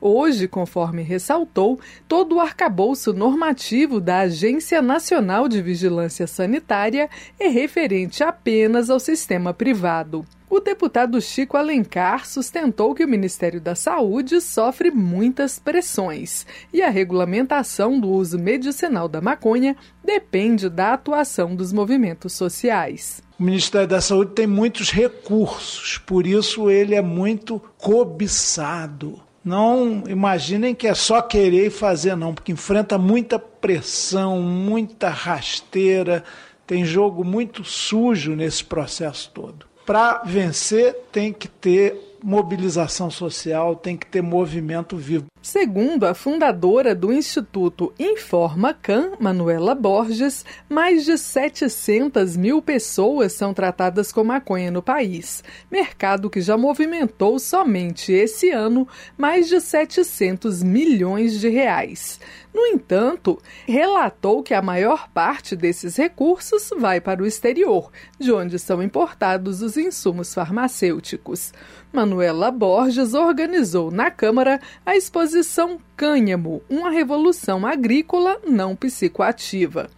[0.00, 8.22] Hoje, conforme ressaltou, todo o arcabouço normativo da Agência Nacional de Vigilância Sanitária é referente
[8.22, 10.24] apenas ao sistema privado.
[10.50, 16.88] O deputado Chico Alencar sustentou que o Ministério da Saúde sofre muitas pressões e a
[16.88, 23.22] regulamentação do uso medicinal da maconha depende da atuação dos movimentos sociais.
[23.38, 29.27] O Ministério da Saúde tem muitos recursos, por isso ele é muito cobiçado.
[29.44, 36.24] Não imaginem que é só querer e fazer, não, porque enfrenta muita pressão, muita rasteira,
[36.66, 39.66] tem jogo muito sujo nesse processo todo.
[39.86, 45.26] Para vencer, tem que ter mobilização social, tem que ter movimento vivo.
[45.40, 53.54] Segundo a fundadora do Instituto Informa Can, Manuela Borges, mais de 700 mil pessoas são
[53.54, 58.86] tratadas com maconha no país, mercado que já movimentou somente esse ano
[59.16, 62.18] mais de 700 milhões de reais.
[62.52, 68.58] No entanto, relatou que a maior parte desses recursos vai para o exterior, de onde
[68.58, 71.52] são importados os insumos farmacêuticos.
[71.92, 75.37] Manuela Borges organizou na Câmara a exposição
[75.96, 79.88] Cânhamo, uma revolução agrícola não psicoativa.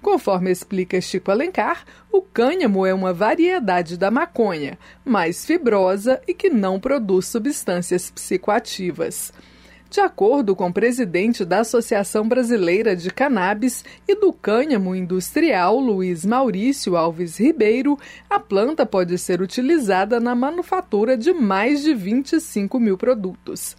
[0.00, 6.48] Conforme explica Chico Alencar, o cânhamo é uma variedade da maconha, mais fibrosa e que
[6.48, 9.32] não produz substâncias psicoativas.
[9.90, 16.26] De acordo com o presidente da Associação Brasileira de Cannabis e do Cânhamo Industrial, Luiz
[16.26, 17.98] Maurício Alves Ribeiro,
[18.28, 23.74] a planta pode ser utilizada na manufatura de mais de 25 mil produtos.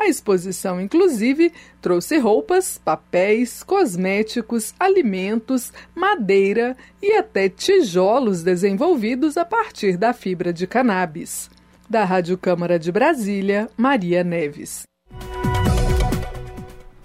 [0.00, 1.52] A exposição, inclusive,
[1.82, 10.66] trouxe roupas, papéis, cosméticos, alimentos, madeira e até tijolos desenvolvidos a partir da fibra de
[10.66, 11.50] cannabis.
[11.86, 14.84] Da Rádio Câmara de Brasília, Maria Neves.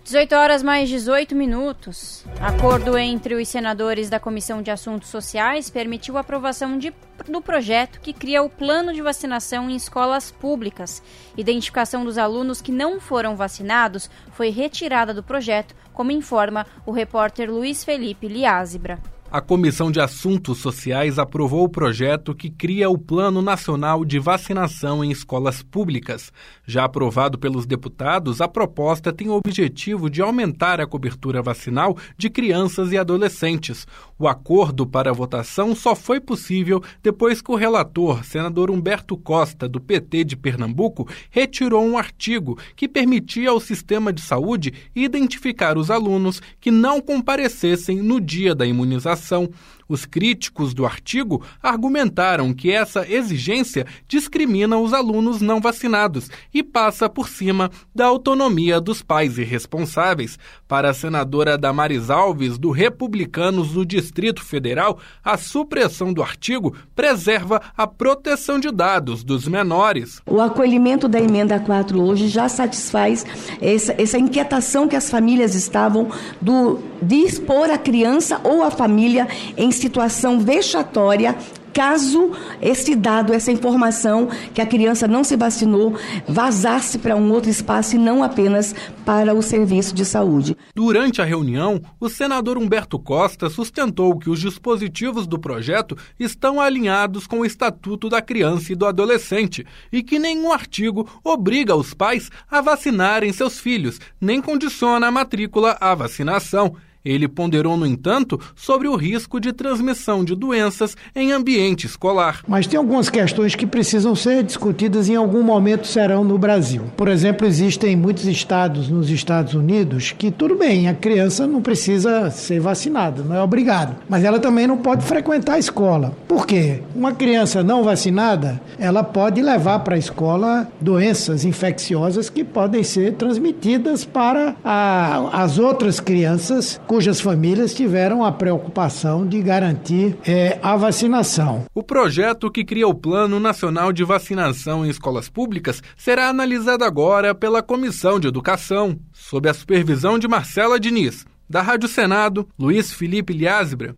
[0.06, 2.24] 18 horas mais 18 minutos.
[2.40, 6.94] Acordo entre os senadores da Comissão de Assuntos Sociais permitiu a aprovação de,
[7.28, 11.02] do projeto que cria o plano de vacinação em escolas públicas.
[11.36, 17.50] Identificação dos alunos que não foram vacinados foi retirada do projeto, como informa o repórter
[17.50, 19.00] Luiz Felipe Liázebra
[19.36, 25.04] a Comissão de Assuntos Sociais aprovou o projeto que cria o Plano Nacional de Vacinação
[25.04, 26.32] em Escolas Públicas.
[26.68, 32.30] Já aprovado pelos deputados, a proposta tem o objetivo de aumentar a cobertura vacinal de
[32.30, 33.86] crianças e adolescentes.
[34.18, 39.70] O acordo para a votação só foi possível depois que o relator, senador Humberto Costa,
[39.70, 45.92] do PT de Pernambuco, retirou um artigo que permitia ao sistema de saúde identificar os
[45.92, 49.50] alunos que não comparecessem no dia da imunização
[49.88, 57.08] os críticos do artigo argumentaram que essa exigência discrimina os alunos não vacinados e passa
[57.08, 60.38] por cima da autonomia dos pais irresponsáveis.
[60.68, 67.62] Para a senadora Damares Alves, do Republicanos no Distrito Federal, a supressão do artigo preserva
[67.78, 70.22] a proteção de dados dos menores.
[70.26, 73.26] O acolhimento da emenda 4 hoje já satisfaz
[73.62, 76.10] essa, essa inquietação que as famílias estavam
[76.42, 81.36] do, de expor a criança ou a família em situação vexatória
[81.76, 82.32] caso
[82.62, 87.98] esse dado, essa informação que a criança não se vacinou, vazasse para um outro espaço
[87.98, 88.74] e não apenas
[89.04, 90.56] para o serviço de saúde.
[90.74, 97.28] Durante a reunião, o senador Humberto Costa sustentou que os dispositivos do projeto estão alinhados
[97.28, 102.30] com o Estatuto da Criança e do Adolescente e que nenhum artigo obriga os pais
[102.50, 106.78] a vacinarem seus filhos, nem condiciona a matrícula à vacinação.
[107.06, 112.42] Ele ponderou, no entanto, sobre o risco de transmissão de doenças em ambiente escolar.
[112.48, 116.84] Mas tem algumas questões que precisam ser discutidas e em algum momento serão no Brasil.
[116.98, 122.30] Por exemplo, existem muitos estados nos Estados Unidos que, tudo bem, a criança não precisa
[122.32, 123.96] ser vacinada, não é obrigado.
[124.10, 126.16] Mas ela também não pode frequentar a escola.
[126.28, 126.82] Por quê?
[126.96, 133.14] Uma criança não vacinada, ela pode levar para a escola doenças infecciosas que podem ser
[133.14, 140.78] transmitidas para a, as outras crianças cujas famílias tiveram a preocupação de garantir é, a
[140.78, 141.66] vacinação.
[141.76, 147.36] O projeto que cria o Plano Nacional de Vacinação em Escolas Públicas será analisado agora
[147.36, 151.26] pela Comissão de Educação, sob a supervisão de Marcela Diniz.
[151.50, 153.94] Da Rádio Senado, Luiz Felipe Liázebra.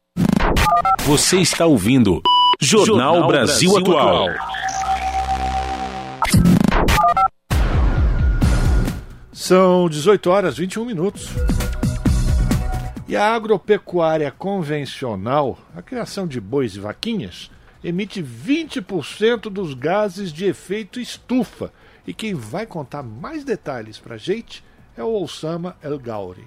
[1.05, 2.23] Você está ouvindo
[2.59, 4.27] Jornal, Jornal Brasil, Brasil Atual.
[9.31, 11.29] São 18 horas 21 minutos.
[13.07, 17.49] E a agropecuária convencional, a criação de bois e vaquinhas,
[17.81, 21.71] emite 20% dos gases de efeito estufa.
[22.05, 24.61] E quem vai contar mais detalhes para a gente
[24.97, 26.45] é o Osama El Gauri.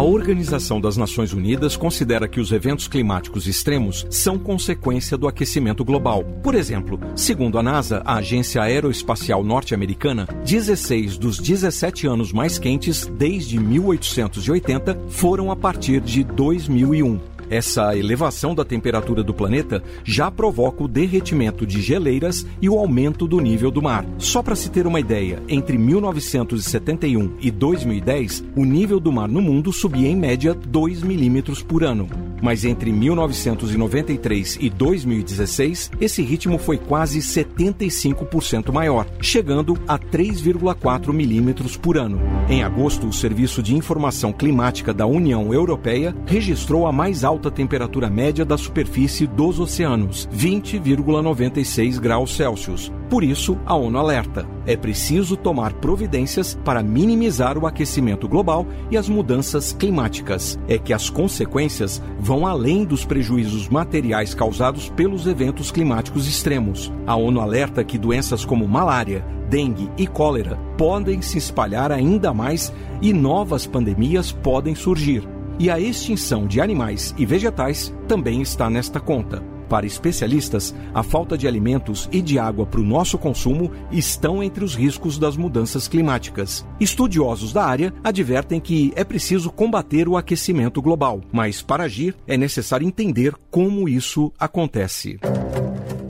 [0.00, 5.84] A Organização das Nações Unidas considera que os eventos climáticos extremos são consequência do aquecimento
[5.84, 6.24] global.
[6.42, 13.04] Por exemplo, segundo a NASA, a agência aeroespacial norte-americana, 16 dos 17 anos mais quentes
[13.04, 17.39] desde 1880 foram a partir de 2001.
[17.50, 23.26] Essa elevação da temperatura do planeta já provoca o derretimento de geleiras e o aumento
[23.26, 24.06] do nível do mar.
[24.18, 29.42] Só para se ter uma ideia, entre 1971 e 2010, o nível do mar no
[29.42, 32.08] mundo subia em média 2 milímetros por ano.
[32.40, 41.76] Mas entre 1993 e 2016, esse ritmo foi quase 75% maior, chegando a 3,4 milímetros
[41.76, 42.20] por ano.
[42.48, 47.50] Em agosto, o Serviço de Informação Climática da União Europeia registrou a mais alta alta
[47.50, 52.92] temperatura média da superfície dos oceanos, 20,96 graus Celsius.
[53.08, 58.96] Por isso, a ONU alerta: é preciso tomar providências para minimizar o aquecimento global e
[58.98, 60.58] as mudanças climáticas.
[60.68, 66.92] É que as consequências vão além dos prejuízos materiais causados pelos eventos climáticos extremos.
[67.06, 72.70] A ONU alerta que doenças como malária, dengue e cólera podem se espalhar ainda mais
[73.00, 75.39] e novas pandemias podem surgir.
[75.60, 79.42] E a extinção de animais e vegetais também está nesta conta.
[79.68, 84.64] Para especialistas, a falta de alimentos e de água para o nosso consumo estão entre
[84.64, 86.66] os riscos das mudanças climáticas.
[86.80, 92.38] Estudiosos da área advertem que é preciso combater o aquecimento global, mas para agir é
[92.38, 95.20] necessário entender como isso acontece.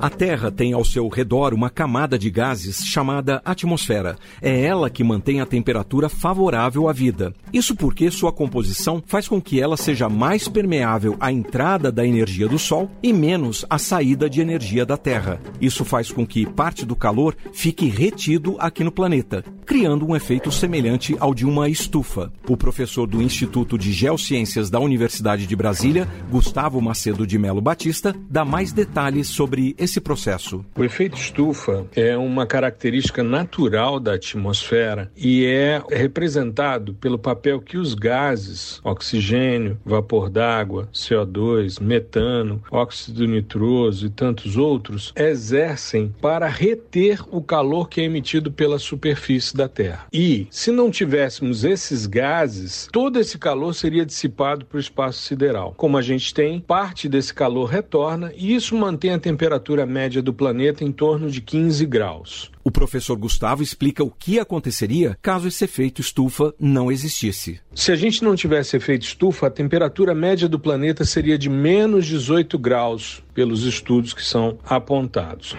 [0.00, 4.16] A Terra tem ao seu redor uma camada de gases chamada atmosfera.
[4.40, 7.34] É ela que mantém a temperatura favorável à vida.
[7.52, 12.48] Isso porque sua composição faz com que ela seja mais permeável à entrada da energia
[12.48, 15.38] do Sol e menos à saída de energia da Terra.
[15.60, 20.50] Isso faz com que parte do calor fique retido aqui no planeta, criando um efeito
[20.50, 22.32] semelhante ao de uma estufa.
[22.48, 28.16] O professor do Instituto de Geociências da Universidade de Brasília, Gustavo Macedo de Melo Batista,
[28.30, 30.64] dá mais detalhes sobre esse esse processo?
[30.76, 37.76] O efeito estufa é uma característica natural da atmosfera e é representado pelo papel que
[37.76, 47.20] os gases, oxigênio, vapor d'água, CO2, metano, óxido nitroso e tantos outros, exercem para reter
[47.30, 50.06] o calor que é emitido pela superfície da Terra.
[50.12, 55.74] E, se não tivéssemos esses gases, todo esse calor seria dissipado para o espaço sideral.
[55.76, 60.32] Como a gente tem, parte desse calor retorna e isso mantém a temperatura média do
[60.32, 62.50] planeta em torno de 15 graus.
[62.62, 67.58] O professor Gustavo explica o que aconteceria caso esse efeito estufa não existisse.
[67.74, 72.04] Se a gente não tivesse efeito estufa, a temperatura média do planeta seria de menos
[72.04, 75.56] 18 graus, pelos estudos que são apontados.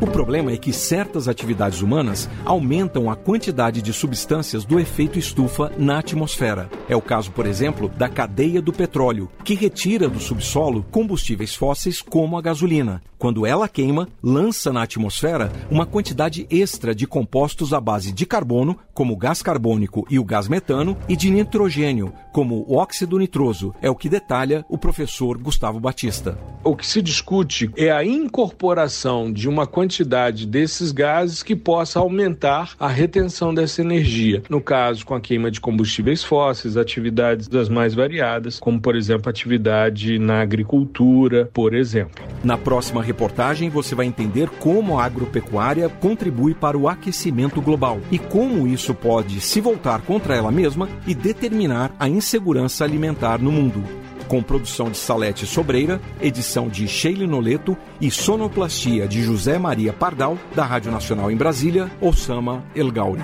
[0.00, 5.70] O problema é que certas atividades humanas aumentam a quantidade de substâncias do efeito estufa
[5.76, 6.70] na atmosfera.
[6.88, 12.00] É o caso, por exemplo, da cadeia do petróleo, que retira do subsolo combustíveis fósseis
[12.00, 13.02] como a gasolina.
[13.18, 18.78] Quando ela queima, lança na atmosfera uma quantidade extra de compostos à base de carbono,
[18.94, 23.74] como o gás carbônico e o gás metano, e de nitrogênio, como o óxido nitroso.
[23.82, 26.38] É o que detalha o professor Gustavo Batista.
[26.62, 32.74] O que se discute é a incorporação de uma quantidade desses gases que possa aumentar
[32.78, 34.42] a retenção dessa energia.
[34.48, 39.30] No caso, com a queima de combustíveis fósseis, atividades das mais variadas, como por exemplo
[39.30, 42.24] atividade na agricultura, por exemplo.
[42.44, 45.88] Na próxima reportagem você vai entender como a agropecuária
[46.20, 51.14] contribui para o aquecimento global e como isso pode se voltar contra ela mesma e
[51.14, 53.82] determinar a insegurança alimentar no mundo
[54.28, 60.38] com produção de Salete Sobreira, edição de Sheila Noleto e sonoplastia de José Maria Pardal,
[60.54, 63.22] da Rádio Nacional em Brasília, Osama El Gauri.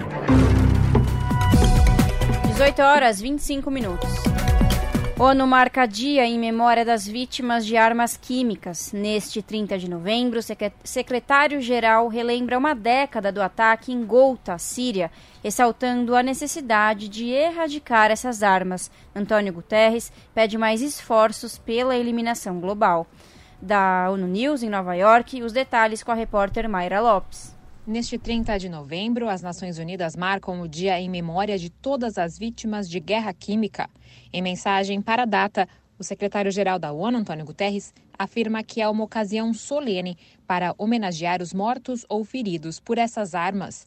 [2.49, 4.09] 18 horas 25 minutos.
[5.19, 8.93] ONU marca dia em memória das vítimas de armas químicas.
[8.93, 10.43] Neste 30 de novembro, o
[10.85, 15.11] secretário-geral relembra uma década do ataque em Ghouta, Síria,
[15.43, 18.91] ressaltando a necessidade de erradicar essas armas.
[19.15, 23.07] Antônio Guterres pede mais esforços pela eliminação global.
[23.61, 27.56] Da ONU News, em Nova York, os detalhes com a repórter Mayra Lopes.
[27.87, 32.37] Neste 30 de novembro, as Nações Unidas marcam o dia em memória de todas as
[32.37, 33.89] vítimas de guerra química.
[34.33, 39.05] Em mensagem para a data, o secretário-geral da ONU, Antônio Guterres, afirma que é uma
[39.05, 40.19] ocasião solene
[40.49, 43.87] para homenagear os mortos ou feridos por essas armas.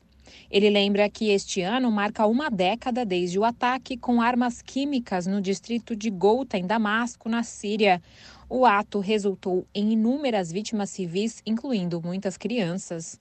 [0.50, 5.42] Ele lembra que este ano marca uma década desde o ataque com armas químicas no
[5.42, 8.02] distrito de Ghouta, em Damasco, na Síria.
[8.48, 13.20] O ato resultou em inúmeras vítimas civis, incluindo muitas crianças.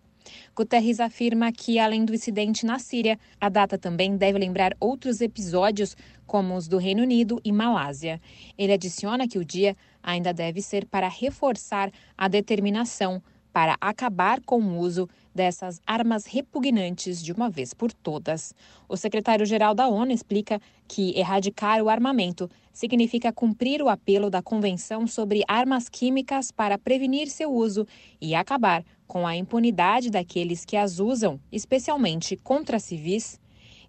[0.55, 5.96] Guterres afirma que, além do incidente na Síria, a data também deve lembrar outros episódios,
[6.26, 8.20] como os do Reino Unido e Malásia.
[8.56, 13.22] Ele adiciona que o dia ainda deve ser para reforçar a determinação
[13.59, 18.55] para acabar com o uso dessas armas repugnantes de uma vez por todas.
[18.89, 25.09] O secretário-geral da ONU explica que erradicar o armamento significa cumprir o apelo da Convenção
[25.09, 27.85] sobre Armas Químicas para prevenir seu uso
[28.20, 33.40] e acabar com a impunidade daqueles que as usam, especialmente contra civis.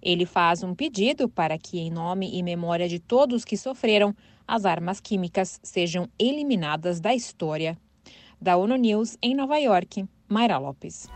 [0.01, 4.15] Ele faz um pedido para que, em nome e memória de todos que sofreram,
[4.47, 7.77] as armas químicas sejam eliminadas da história.
[8.41, 11.09] Da ONU News, em Nova York, Mayra Lopes.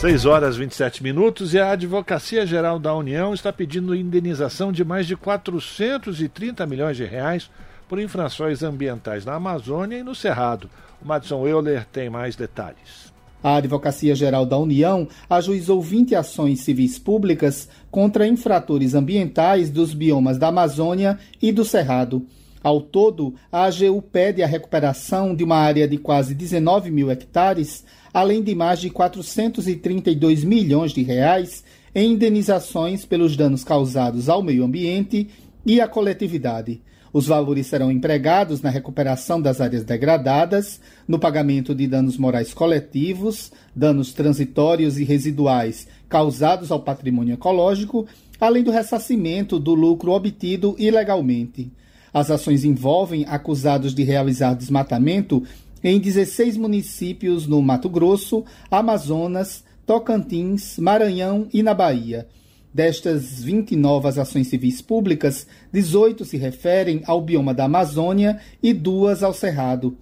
[0.00, 5.06] 6 horas 27 minutos e a Advocacia Geral da União está pedindo indenização de mais
[5.06, 7.50] de 430 milhões de reais
[7.86, 10.70] por infrações ambientais na Amazônia e no Cerrado.
[11.02, 13.12] O Madison Euler tem mais detalhes.
[13.42, 20.38] A Advocacia Geral da União ajuizou 20 ações civis públicas contra infratores ambientais dos biomas
[20.38, 22.26] da Amazônia e do Cerrado.
[22.62, 27.84] Ao todo, a AGU pede a recuperação de uma área de quase 19 mil hectares,
[28.14, 31.64] além de mais de 432 milhões de reais
[31.94, 35.28] em indenizações pelos danos causados ao meio ambiente
[35.66, 36.80] e à coletividade.
[37.12, 43.52] Os valores serão empregados na recuperação das áreas degradadas, no pagamento de danos morais coletivos,
[43.76, 48.06] danos transitórios e residuais causados ao patrimônio ecológico,
[48.40, 51.70] além do ressarcimento do lucro obtido ilegalmente.
[52.12, 55.42] As ações envolvem acusados de realizar desmatamento
[55.82, 62.28] em 16 municípios no Mato Grosso, Amazonas, Tocantins, Maranhão e na Bahia.
[62.72, 69.22] Destas 20 novas ações civis públicas, 18 se referem ao bioma da Amazônia e duas
[69.22, 69.96] ao Cerrado.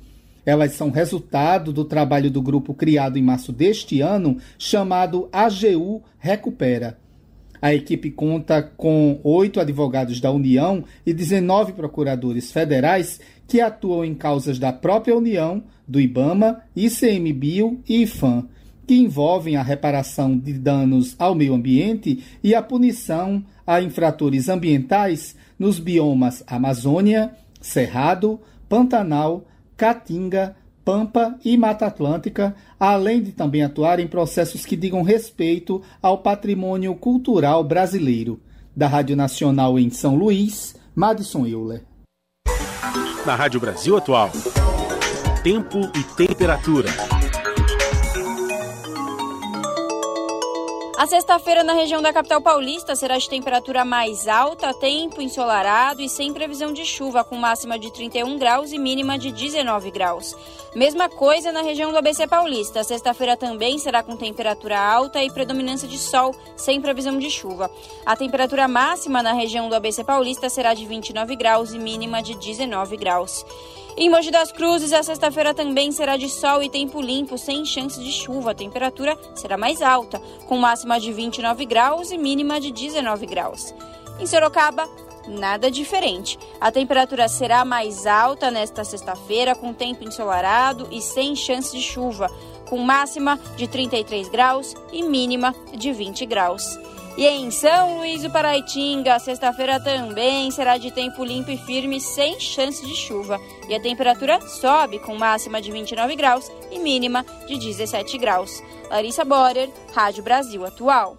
[0.45, 6.99] Elas são resultado do trabalho do grupo criado em março deste ano, chamado AGU Recupera.
[7.63, 14.15] A equipe conta com oito advogados da União e 19 procuradores federais que atuam em
[14.15, 18.49] causas da própria União, do IBAMA, ICMBio e IFAM,
[18.87, 25.37] que envolvem a reparação de danos ao meio ambiente e a punição a infratores ambientais
[25.59, 29.47] nos biomas Amazônia, Cerrado, Pantanal,
[29.77, 36.19] Caatinga, Pampa e Mata Atlântica, além de também atuar em processos que digam respeito ao
[36.19, 38.41] patrimônio cultural brasileiro.
[38.75, 41.85] Da Rádio Nacional em São Luís, Madison Euler.
[43.27, 44.31] Na Rádio Brasil Atual,
[45.43, 46.89] tempo e temperatura.
[51.01, 56.11] A sexta-feira na região da capital paulista será de temperatura mais alta, tempo ensolarado e
[56.11, 60.37] sem previsão de chuva, com máxima de 31 graus e mínima de 19 graus.
[60.75, 62.85] Mesma coisa na região do ABC paulista.
[62.85, 67.71] Sexta-feira também será com temperatura alta e predominância de sol, sem previsão de chuva.
[68.05, 72.35] A temperatura máxima na região do ABC paulista será de 29 graus e mínima de
[72.35, 73.43] 19 graus.
[73.97, 78.03] Em Mogi das Cruzes, a sexta-feira também será de sol e tempo limpo, sem chance
[78.03, 78.53] de chuva.
[78.53, 83.75] A temperatura será mais alta, com máxima de 29 graus e mínima de 19 graus.
[84.19, 84.89] Em Sorocaba,
[85.27, 86.39] nada diferente.
[86.61, 92.31] A temperatura será mais alta nesta sexta-feira, com tempo ensolarado e sem chance de chuva,
[92.69, 96.63] com máxima de 33 graus e mínima de 20 graus.
[97.21, 102.41] E em São Luís do Paraitinga, sexta-feira também será de tempo limpo e firme, sem
[102.41, 103.39] chance de chuva.
[103.69, 108.63] E a temperatura sobe com máxima de 29 graus e mínima de 17 graus.
[108.89, 111.19] Larissa Borer, Rádio Brasil Atual.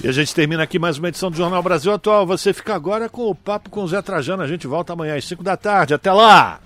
[0.00, 2.24] E a gente termina aqui mais uma edição do Jornal Brasil Atual.
[2.24, 4.44] Você fica agora com o Papo com o Zé Trajano.
[4.44, 5.92] A gente volta amanhã às 5 da tarde.
[5.92, 6.60] Até lá!